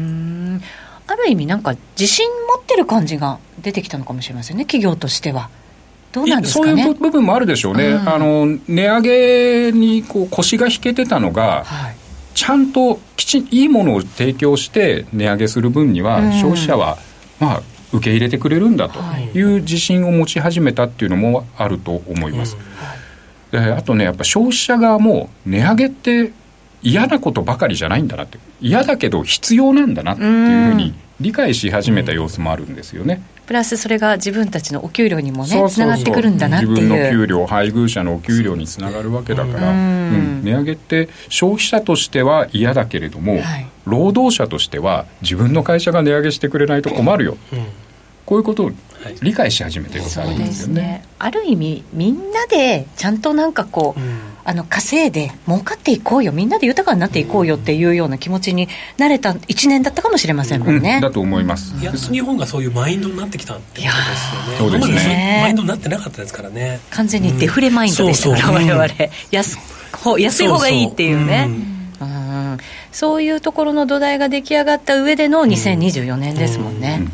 [1.11, 5.49] ある意味なんか自信持ってる感じが出てきたのかもしれませんね企業としては。
[6.13, 11.97] どうなんですか、ね、そういう部分もあるでしょうね、うん、あの値上げにこう腰が引けてたのが、はい、
[12.35, 16.97] ちゃんときちんいいものを提供して値上げする分には、消費者は、
[17.41, 19.01] まあ、受け入れてくれるんだと
[19.35, 19.43] い。
[19.43, 22.57] う自信を持ち始めたっていうのもあると思います。
[23.51, 26.33] であとねやっぱ消費者側も値上げって
[26.83, 28.39] 嫌なことばかりじゃないんだなって。
[28.61, 33.23] 嫌だけど必要なんだなっていうふうに理解し始めた様子もあるんですよね。
[33.47, 36.71] プラスそれが自分たちのお給料にもねつながってくるんだなっていう。
[36.73, 47.67] 自分の給料配偶者のお給料につながるわけだから、うん、値上げって消費者としては嫌だけれども、はい、労働者としては自分の会社が値上げしてくれないと困るよ、うん、
[48.29, 48.71] こういうことを
[49.23, 51.03] 理解し始めてるさ、はい、そうですね。
[51.19, 54.19] ある意味みんなでちゃんとなんかこう、うん。
[54.45, 56.33] あの稼いで儲かっていこうよ。
[56.33, 61.75] みんなで豊かになっていこうよっていうような気持ちになれた1年だったかもしれませんもんね、うん、だと思います。
[61.83, 63.87] 安日本がそういうマインドになってきたってこ
[64.57, 64.81] とですよね。
[64.81, 65.39] そうですね。
[65.43, 66.81] マインドになってなかったですからね。
[66.91, 69.11] 完全にデフレマインドでしたから、うん、我々。
[69.31, 69.59] 安
[70.19, 71.51] 安い方がいいっていうね。
[72.91, 77.07] そういうところの土台が出来上がった上での2024年ですもんね、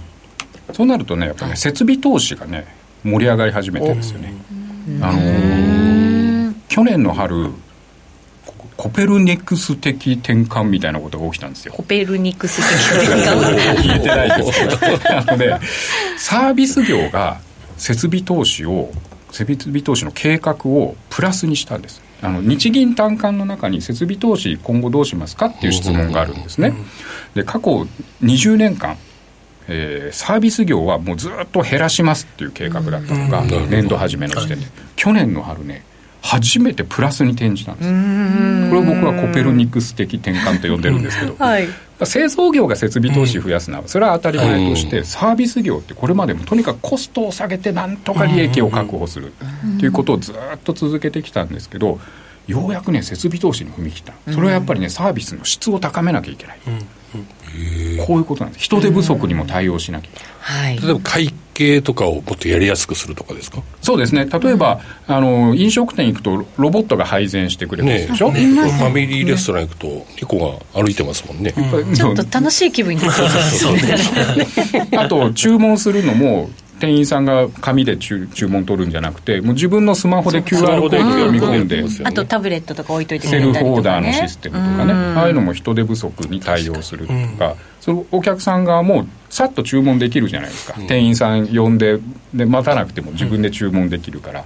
[0.75, 2.67] そうなるとねやっぱね設備投資がね
[3.05, 4.35] 盛り上がり始めてるんですよね。
[5.01, 7.51] あのー去年の春
[8.77, 11.73] コペルニクス的転換みたいなことが起きたんですよ。
[11.73, 12.57] コペルニクス
[12.99, 13.77] 的転換？
[13.77, 15.57] 聞いてないですなので
[16.19, 17.41] サービス業が
[17.77, 18.91] 設備投資を
[19.31, 22.03] 設備投資の計画をプラスにしたんです。
[22.23, 26.75] あの日銀短観の中に設備投資今後どうしますかっていう質問があるんですね。
[27.35, 27.87] で過去
[28.23, 28.97] 20年間
[29.69, 34.67] えー、サービス業はもうずっと減らしますっていう計画だったのが年度初めの時点で。
[34.97, 35.85] 去年の春ね
[36.25, 37.91] 初めてプラスに転じたんです
[38.71, 41.69] これを僕はコペルニクス的転換と呼んでるんですけど、 はい、
[42.05, 49.35] 製造業が設備投資増やすのはそれは当たり前として、サービス業ってこれまでもとにかくコストを下げてなんとか利益を確保する
[49.79, 49.89] とい。
[49.89, 52.01] うことをずっと続けてきたんですけど
[52.47, 54.15] ようやくね設備投資に踏み切った。
[54.33, 56.59] それはやっぱりねサービスの質を高めなきゃいけない、
[58.07, 58.65] こういうことなんです。
[58.65, 63.63] 人手不足にも対応しなきゃいけない、はい、例えば会計とかをもっとやりやすくするとかですか？
[63.81, 64.27] そうですね。
[64.27, 74.99] 例えば、うん、あの飲食店行くとロボットが配膳してくれるでしょ、ねね、ファミリーレストラン行くとリコが歩いてますもんね、うん、ちょっと楽しい気分になってますね。
[74.99, 84.93] あと注文するのも店員さんが紙で注注文取るんじゃなくてもう自分のスマホで QR コード読み込んで、あとタブレットとか置いといてセルフオーダーのシステムとかね。
[84.93, 87.55] ああいうのも人手不足に対応するとか。
[87.85, 91.99] そのお客さん側もさっと注文できるじゃないですか、店員さん呼んで
[92.33, 94.45] で待たなくても自分で注文できるから、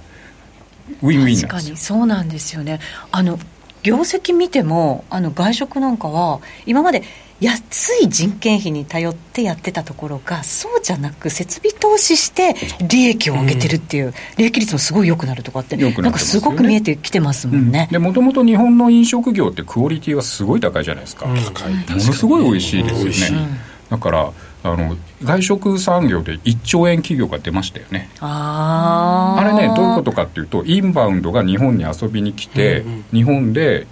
[1.01, 2.81] ウィンウィン確かにそうなんですよね。
[3.13, 3.39] あの
[3.81, 7.01] 業績見てもあの外食なんかは今まで
[7.41, 12.55] 安い人件費に頼ってやってたところがそうじゃなく設備投資して
[12.87, 23.47] 利益を上げてるっていう、うん、利益率もすごい良くなるとかって、ね、なんかすごく見えてきてますもんね、うん、でもともと日本の飲食業ってクオリティはすごい高いじゃないですか、うん、ものすごい美味しいですよね、
[23.89, 28.09] だからあの外食産業で1兆円企業が出ましたよね。
[28.19, 33.87] ああれねどういうことかっていうとインバウンドが日本に遊びに来て、うんうん、日本で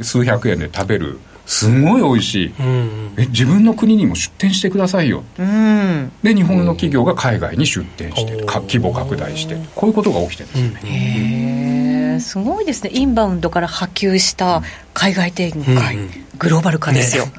[0.00, 12.90] 数百円で食べるすごい美味しい、うんうん、え自分の国にも出店してくださいよ、うん、で日本の企業が海外に出店してる、規模拡大してこういうことが起きてるんですよね、へえすごいですね。
[12.92, 14.62] インバウンドから波及した
[14.94, 17.32] 海外展開、うんうん、グローバル化ですよ、ね。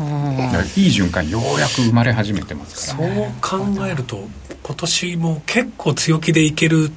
[0.00, 0.06] うん、
[0.76, 4.28] いい循環ようやく生まれ始めてますから、ね、そう考えると
[4.62, 6.90] 今年も結構強気でいける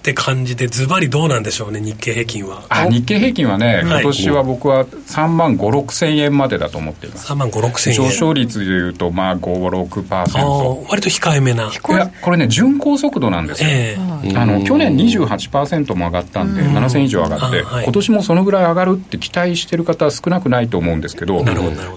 [0.00, 2.62] って感じで、ズバリどうなんでしょうね、日経平均は。
[2.70, 7.30] あ日経平均はね、今年は僕は3万5、6千円までだと思っています。
[7.30, 7.96] 3万5、6千円。
[7.98, 10.88] 上昇率でいうと、まあ5、6%。
[10.88, 11.64] 割と控えめな。
[11.64, 13.68] いや、これね、巡航速度なんですよ。
[13.70, 21.44] えー、あの去年28%も上がったんで、7000以上上がって、はい、今年もそのぐらい上がるって期待してる方は少なくないと思うんですけど、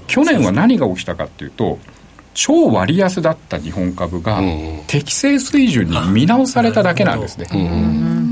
[0.08, 1.80] 去年は何が起きたかっていうと、
[2.34, 4.42] 超割安だった日本株が
[4.88, 7.48] 適正水準に見直されただけなんですね。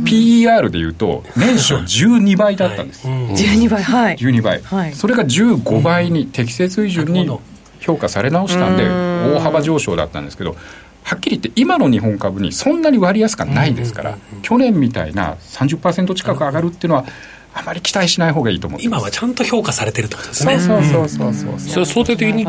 [0.06, 3.08] PER でいうと年初12倍だったんです。
[3.08, 4.16] 12倍はい。
[4.18, 4.62] 12倍。
[4.62, 7.30] はい、それが15倍に適正水準に
[7.80, 10.56] 評価され直したんで大幅上昇だったんですけど。
[11.04, 17.06] はっきり言って今の日本株にそんなに割安感ないですから、去年みたいな30%近く上がるっていうのは
[17.56, 20.60] あまり期待しない方がいいと思う今はちゃんと評価されてるってことですね。
[20.60, 22.46] そうそうそうそうそれ相対的に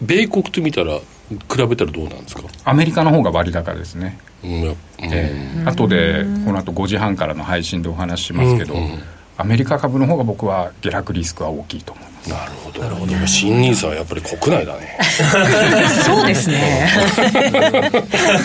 [0.00, 2.42] 米国と見たら比べたらどうなんですか？
[2.64, 8.98] アメリカの方が割高ですね、うんえー、後でこの後5時半からの配信でお話ししますけど、うんうん、
[9.38, 12.28] アメリカ株の方が僕は下落リスクは大きいと思います。
[12.28, 12.80] なるほど。
[12.80, 14.98] なるほど新ニーサはやっぱり国内だね。
[16.04, 16.88] そうですね。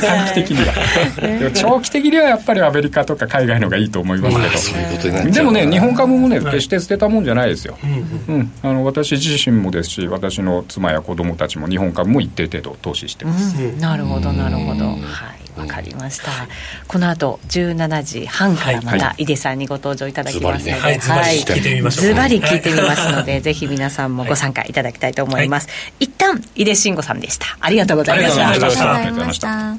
[0.02, 1.52] 短期的には。
[1.56, 7.78] 長期的にはやっぱりアメリカとか海外の方がいいと思いますけど、まあ、でもね日本株もね決して捨てたもんじゃないですよ、
[8.28, 14.86] うん、あの私自身もですし私の妻や子供たちも日本株も一定程度投資してます、うん、なるほどなるほど。
[14.86, 15.44] はい。
[15.58, 16.32] わかりました、
[16.88, 21.64] この後17時半からまた井出さんにご登場いただきますので、はい、ズバリ聞い。
[22.62, 24.74] てみますので、ぜひ皆さんもご参加い。
[24.74, 25.14] ただきたい。
[25.14, 25.48] と思い。
[25.48, 28.22] ます、はい、一旦井出慎吾さんでしたありがとうござい。
[28.22, 29.12] ましたありがとうござい。
[29.14, 29.78] ました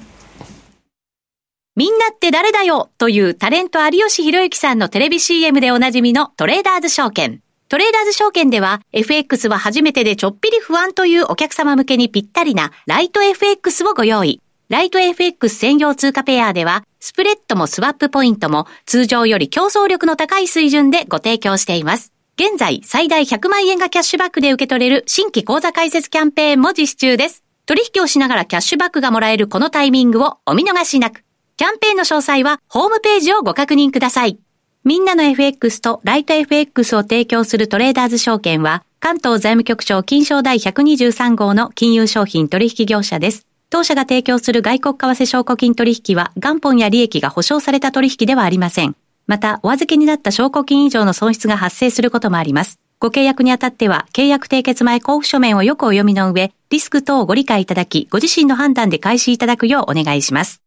[1.76, 3.20] みんなって誰だよとい。
[3.20, 7.42] うタレント有吉弘行さんのテレビ CM でおなじみのトレーダーズ証券。
[7.68, 11.16] トレーダーズ証券では FX は初めてでちょっぴり不安とい。
[11.18, 14.40] うお客様向けにぴったりなライト FX をご用意。
[14.70, 22.14] ライト FX 専用通貨ペアではスプレッドもスワップポイントも通常より競争力の高い水準でご提供しています。
[22.36, 27.44] 現在、最大100万円がキャッシュバックで受け取れる新規口座開設キャンペーンも実施中です。
[27.66, 31.24] 取引をしながらキャッシュバックがもらえるこのタイミングをお見逃しなく。
[31.58, 34.38] キャンペーンの詳細はホームページをご確認ください。
[34.82, 43.46] みんなの FX とライト FX を提供するトレーダーズ証券は、関東財務局長金賞第123号の金融商品取引業者です。
[43.74, 48.94] 当社が提供する外国為替証拠金取引は元本や利益が保証された取引ではありません。
[49.26, 52.78] また、お預けになった証拠金以上の損失が発生することもあります。
[53.00, 60.62] ご契約にあたっては、契約締結前交付書面をよくお読みの上、リスク等をご理解いただき、ご自身の判断で開始いただくようお願いします。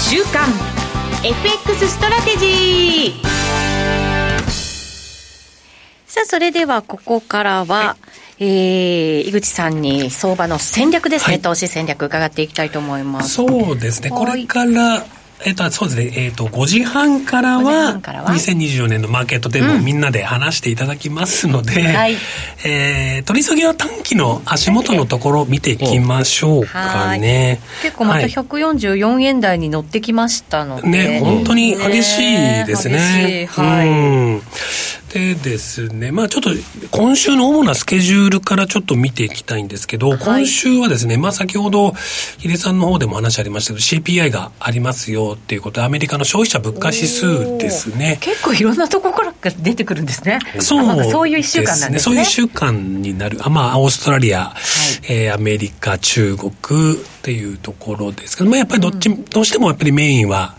[0.00, 0.48] 週刊
[1.22, 3.26] FX ストラテジー
[6.06, 7.98] さあ、それではここからは、
[8.38, 13.34] えー、井口さんに相場の戦略ですね、はい、投資戦略伺っていきたいと思います。
[13.34, 15.04] そうですね、これから、
[15.44, 22.16] えっ、と、そうですね、えっ、と、5時半からは、2024年のマーケットでもみんなで話していただきますので、うんはい、
[22.64, 27.60] えー、取り急ぎは短期の足元のところ見ていきましょうかね。
[27.82, 30.88] 結構また144円台に乗ってきましたので。
[30.88, 33.48] ね、本当に激しいですね。
[33.50, 35.01] はい。
[35.14, 36.50] うんでですね、まあちょっと
[36.90, 41.92] 今週の主なスケジュールからちょっと見ていきたいんですけど、はい、今週はですね、まあ先ほど、
[42.38, 48.18] ヒデさんの方でも話ありましたけど、CPI がありますよっていうことで、アメリカの消費者物価指数ですね。
[48.20, 50.38] 結構いろんなところから出てくるんですね。
[50.60, 52.12] そうそういう一週間なんですね。
[52.12, 53.38] そういう一週間になる。
[53.42, 54.56] あまあ、オーストラリア、は
[55.08, 60.56] い、えー、アメリカ、中国っていうところですけど、まあやっぱりどっち、うん、どうしてもやっぱりメインは、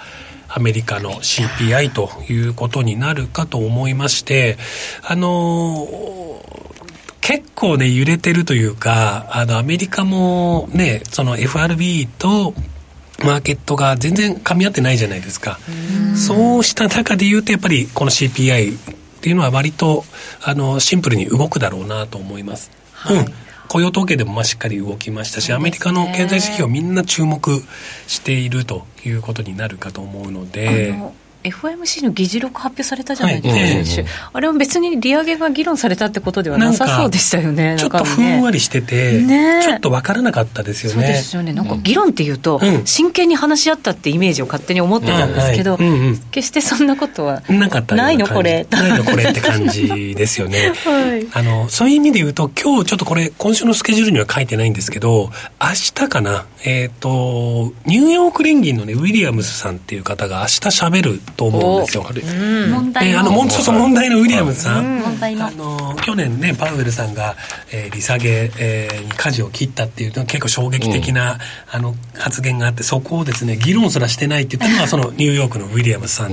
[0.55, 4.57] アメリカの CPI ということになるかと思いまして、
[5.01, 5.87] あの
[7.21, 12.53] 結構ね、揺れてるというか、あの、アメリカもね、その FRB と
[13.23, 15.57] マーケットが全然噛み合ってないじゃないですか。
[16.15, 20.03] そうした中で言うと、やっぱりこの CPI っていうのは割と、
[20.43, 22.69] あの、シンプルに動くだろうなと思います。
[22.91, 23.33] はい、うん
[23.73, 27.63] 雇用統計でもまあしっかり動きましたし、アメリカの経済指標みんな注目
[28.05, 30.93] しているということになるかと思うので。
[31.43, 40.95] FOMC の議事録発表されたじゃないですか、はい、あれは別に利上げが議論されたってことではなさそうでしたよね、ちょっとふんわりしてて、ね、ちょっと分からなかったですよね。
[40.95, 45.87] そうですよね、なんか議論っていうと、うん、真剣に話し合ったってイメージを勝手に思ってたんですけど、うんはい。
[45.87, 48.65] うんうん、決してそんなことはなかったないの、これ。
[48.69, 50.71] ないの、これって感じですよね。
[50.85, 55.31] はい、あのそういう意味で言うと、今日ちょっとこれ、今週のスケジュールには書いてないんですけど、
[55.61, 62.05] 明日かな、えっ、ー、と、ニューヨーク連銀のね、ウィリアムスさんっていう方が明日喋ると思うんですよ。
[62.07, 65.47] うん、問題の、えー、あのそうそう問題のウィリアムズさん、問題の。
[65.47, 67.35] あの去年ねパウエルさんが、
[67.71, 71.39] えー、利下げ、えー、に舵を切ったっていう結構衝撃的な、
[71.71, 76.29] あの発言があってそこをですね議論すらしてないって言ったのがそのニューヨークのウィリアムズさん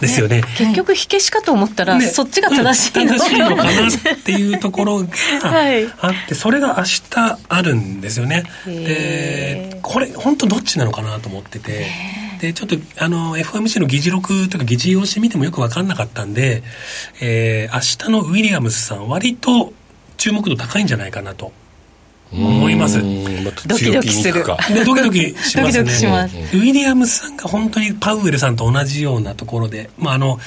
[0.00, 5.08] ですよね、ね、結局火消しかと思ったら、ね、そっちが正しいの,、正しいのかなっていうところが
[6.00, 8.44] あって、それが明日あるんですよね。
[8.66, 12.27] でこれ本当どっちなのかなと思ってて。
[12.38, 16.62] で、ちょっと、あの、FOMC の議事録というか議事用紙見てもよく分かんなかったんで、
[17.20, 19.72] えー、明日のウィリアムスさん、割と
[20.16, 21.52] 注目度高いんじゃないかなと。
[22.30, 23.00] 思います。
[23.66, 24.44] ドキドキする。
[24.74, 25.90] で、ドキドキしますね。
[25.90, 26.04] す
[26.54, 30.38] ウィリアムスさんが本当にパウエルさんと同じようなところで、まあ、あの、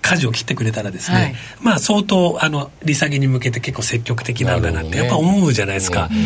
[0.00, 6.16] 舵を切ってくれたらですね、はい、まあ相当あの利下げに向けて結構積極的なんだなってやっぱ思うじゃないですか、ね、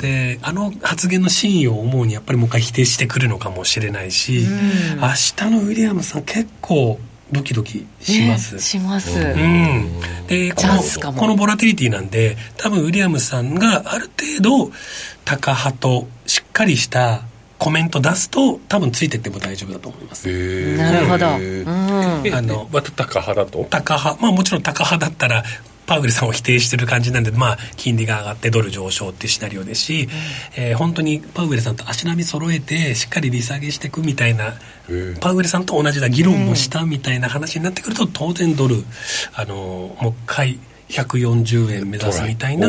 [0.00, 4.46] であの発言の真意を思うにやっぱりもう一回否定してくるのかもしれないし、
[4.96, 5.08] 明
[5.46, 6.98] 日のウィリアムさん結構
[7.32, 8.58] ドキドキします。
[8.60, 9.18] します。
[9.18, 10.00] うん。
[10.28, 14.70] で、この、このボラティリティなんで、多分ウィリアムさんがある程度、
[15.24, 17.22] タカ派としっかりした
[17.62, 20.26] コメント出すと多分ついてっても大丈夫だと思います。
[20.76, 23.64] なるほど、うん、あのまたタカ派だと？
[23.70, 25.44] タカ派まあもちろんタカ派だったら
[25.86, 30.10] パウエルさんを否定してる感じなんで、まあ、金利が上がってドル上昇っていうシナリオですし、うん、
[30.56, 34.54] えー、本当にパウエルさんと足並み揃えてしっかり利下げしていくみたいな、
[35.20, 38.76] パウエルさんと同じだ議論もしたみたいな話になってくると当然ドル、
[39.34, 40.58] あのもう一回
[40.88, 42.68] 140円目指すみたいな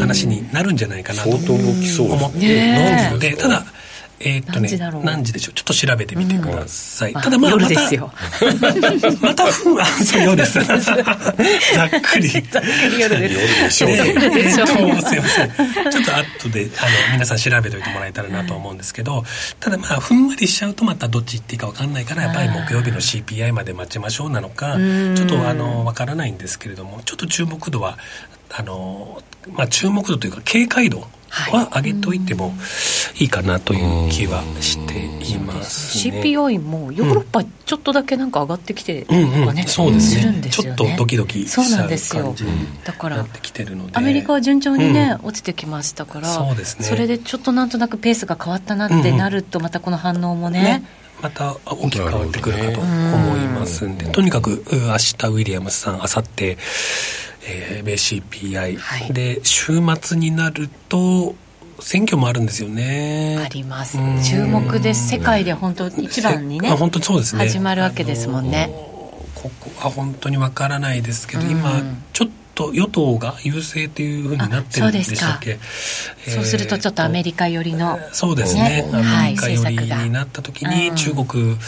[0.00, 3.64] 話になるんじゃないかなと思ってるので、ただ
[4.26, 4.68] えー、っとね
[5.04, 5.54] 何時でしょう？
[5.54, 8.12] ちょっと調べてみてください、うん、ただまあ夜ですよ。
[9.20, 10.58] またふんあそう夜です。
[10.64, 10.74] ざっ
[12.02, 12.28] くり。
[12.28, 13.84] ざっくり夜です。
[13.84, 15.50] 夜でしょう、すいません。
[15.90, 19.24] ちょっと後であの皆さん調べておいてもらえたらなと思うんですけど
[19.60, 24.76] ただまあふんわりしちゃうとまたどっち行っていいか分かんないからやっぱり木曜日の CPI まで待ちましょうなのか
[25.14, 27.98] ちょっとあの分からないんですけれどもちょっと注目度は
[28.50, 29.22] あの
[29.52, 32.54] まあ注目度というか警戒度は上げといても
[33.18, 36.20] いいかなという気はしていますね。
[36.22, 40.48] CPI もヨーロッパちょっとだけなんか上がってきてるね、うんうん、そうですね。
[40.50, 42.44] ちょっとドキドキした感じ。
[42.44, 42.50] に
[43.10, 43.92] なってきてるので。
[43.94, 50.84] アメリカは順調にね、落ちてきましたからそうです、ね、それでちょっとなんとなくペースが変わったなってなるとまたこの反応もね、ね。
[51.22, 56.56] また大きく変わってくるかと思いますんで、とにかく明日ウィリアムスさん明後日
[57.46, 61.34] えー、米 CPI、はい、で週末になると
[61.80, 63.38] 選挙もあるんですよね。
[63.44, 63.98] あります。
[64.24, 67.48] 注目です世界で本当一番にね本当そうですね。
[67.48, 68.70] 始まるわけですもんね。
[69.34, 71.82] ここは本当にわからないですけど今
[72.12, 75.58] ちょっと与党が優勢というふうになってるんでしたっけ？
[76.28, 81.58] そうするとちょっとアメリカ寄りの、そうですね、アメリカ寄りになった時に中国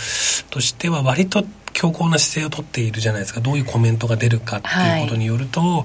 [0.49, 1.45] としては割と
[1.77, 3.41] 強硬な姿勢を取っているじゃないですか。
[3.41, 5.85] どういうコメントが出るかっていうことによると、はい、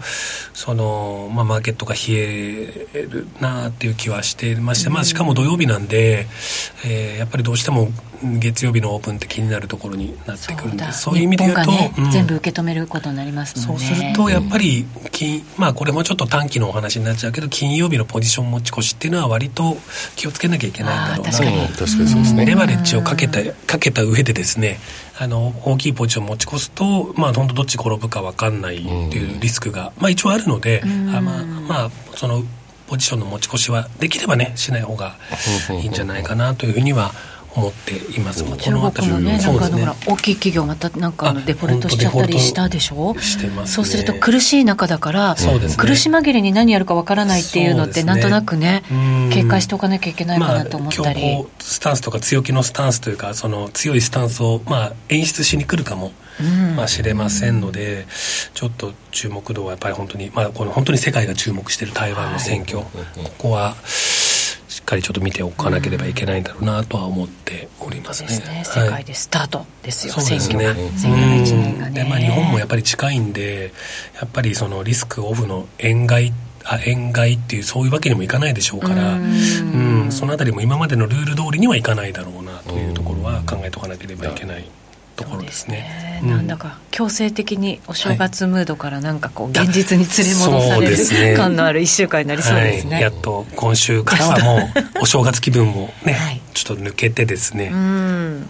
[0.53, 6.27] そのまあ、マーケットが冷えるなっていう気はしてまして、まあ、しかも土曜日なんで、
[6.85, 7.89] えー、やっぱりどうしても
[8.39, 13.85] 月曜日のオープンって気になるところになってくるんでそういう意味で言うと、ねうん、全部受け止めることになりますもんね。
[13.85, 19.77] そうするとやっぱり金、まあこれもちょっと短期のお話になっちゃうけど金曜日のポジション持ち越しっていうのは割と
[20.15, 21.31] 気をつけなきゃいけないんだろうな。
[21.31, 21.67] 確かに。
[21.67, 22.45] 確かにそうですね。
[22.45, 24.79] レバレッジをかけたかけた上でですね
[25.17, 28.79] あの大きいポジション持ち越すとまあ本当どっち転ぶか分かんないっ
[29.11, 30.87] ていうリスクが、まあ一応あるので、あ
[31.21, 32.43] まあまあその
[32.87, 35.15] ポジションの持ち越しはできればねしない方が
[35.69, 37.13] いいんじゃないかなというふうには
[37.53, 38.43] 思っています。
[38.43, 39.87] 中国もねなんかね。
[40.07, 43.13] 大きい企業またなんかデフォルトしちゃったりしたでしょ？
[43.19, 45.41] してます、ね、そうすると苦しい中だから、ね、
[45.77, 48.83] 苦し紛れに何やるかわからないっていうのって、なんとなくね
[49.33, 56.11] 警戒しておかなきゃいけないかなと思ったり、まあ、スタンスとか強気のスタンスというかその強いスタンスを、まあ、演出しに来るかも
[56.75, 58.07] まあ、知れませんので、
[58.55, 62.87] ちょっと注目度はやっぱり本当に、まあ、この本当に世界が注目している台湾の選挙、こ
[63.37, 63.75] こは
[64.91, 68.29] かりちょっと見ておかなければいけないんだろうなとは思っておりますね。
[68.29, 70.75] すね世界でスタートですよ、はい、選挙が。
[70.97, 72.03] 選挙の1年がね。
[72.03, 73.73] で、まあ日本もやっぱり近いんで、
[74.19, 76.33] やっぱりそのリスクオフの円買い
[76.65, 84.69] あ円買いっていうそういうわけにもいかないでしょうからうんそのあたりも今までのルール通りにはいかないだろうなというところは考えておかなければいけない
[85.23, 86.19] ところですね。
[86.21, 86.31] すね。
[86.31, 94.61] なんだか強制的にお正月ムードからなんかこう現実に連れ戻される、感のある1週間になりそうですね、はい、やっと今週からはもう
[95.01, 97.69] お正月気分もね、はい、ちょっと抜けてですね、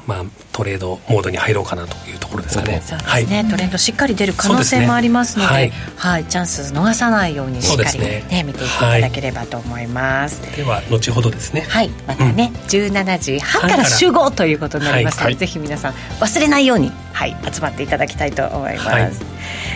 [0.08, 2.82] まあ、トレードモードに入ろうかなというところですかね。
[2.86, 10.42] そうですトレンドしっかり出る可能性もありますので、ね、はい、チャンス逃さないようにしっかりね、ね見ていっていただければと思います。
[10.56, 11.66] では後ほどですね。
[11.70, 19.22] はい、またね、うん、17時半から集合ということになりますので、ぜひ皆さん忘れないように、はい、集まっていただきたいと思います。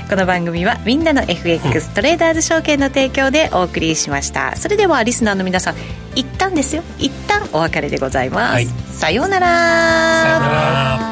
[0.09, 4.55] この番組はみんなの FX、トレーダーズ証券の提供でお送りしました。
[4.55, 5.75] それではリスナーの皆さん
[6.15, 6.83] 一旦ですよ。
[6.97, 9.47] 一旦お別れでございます、はい、さようなら。
[9.47, 10.49] さような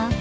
[0.07, 0.12] ら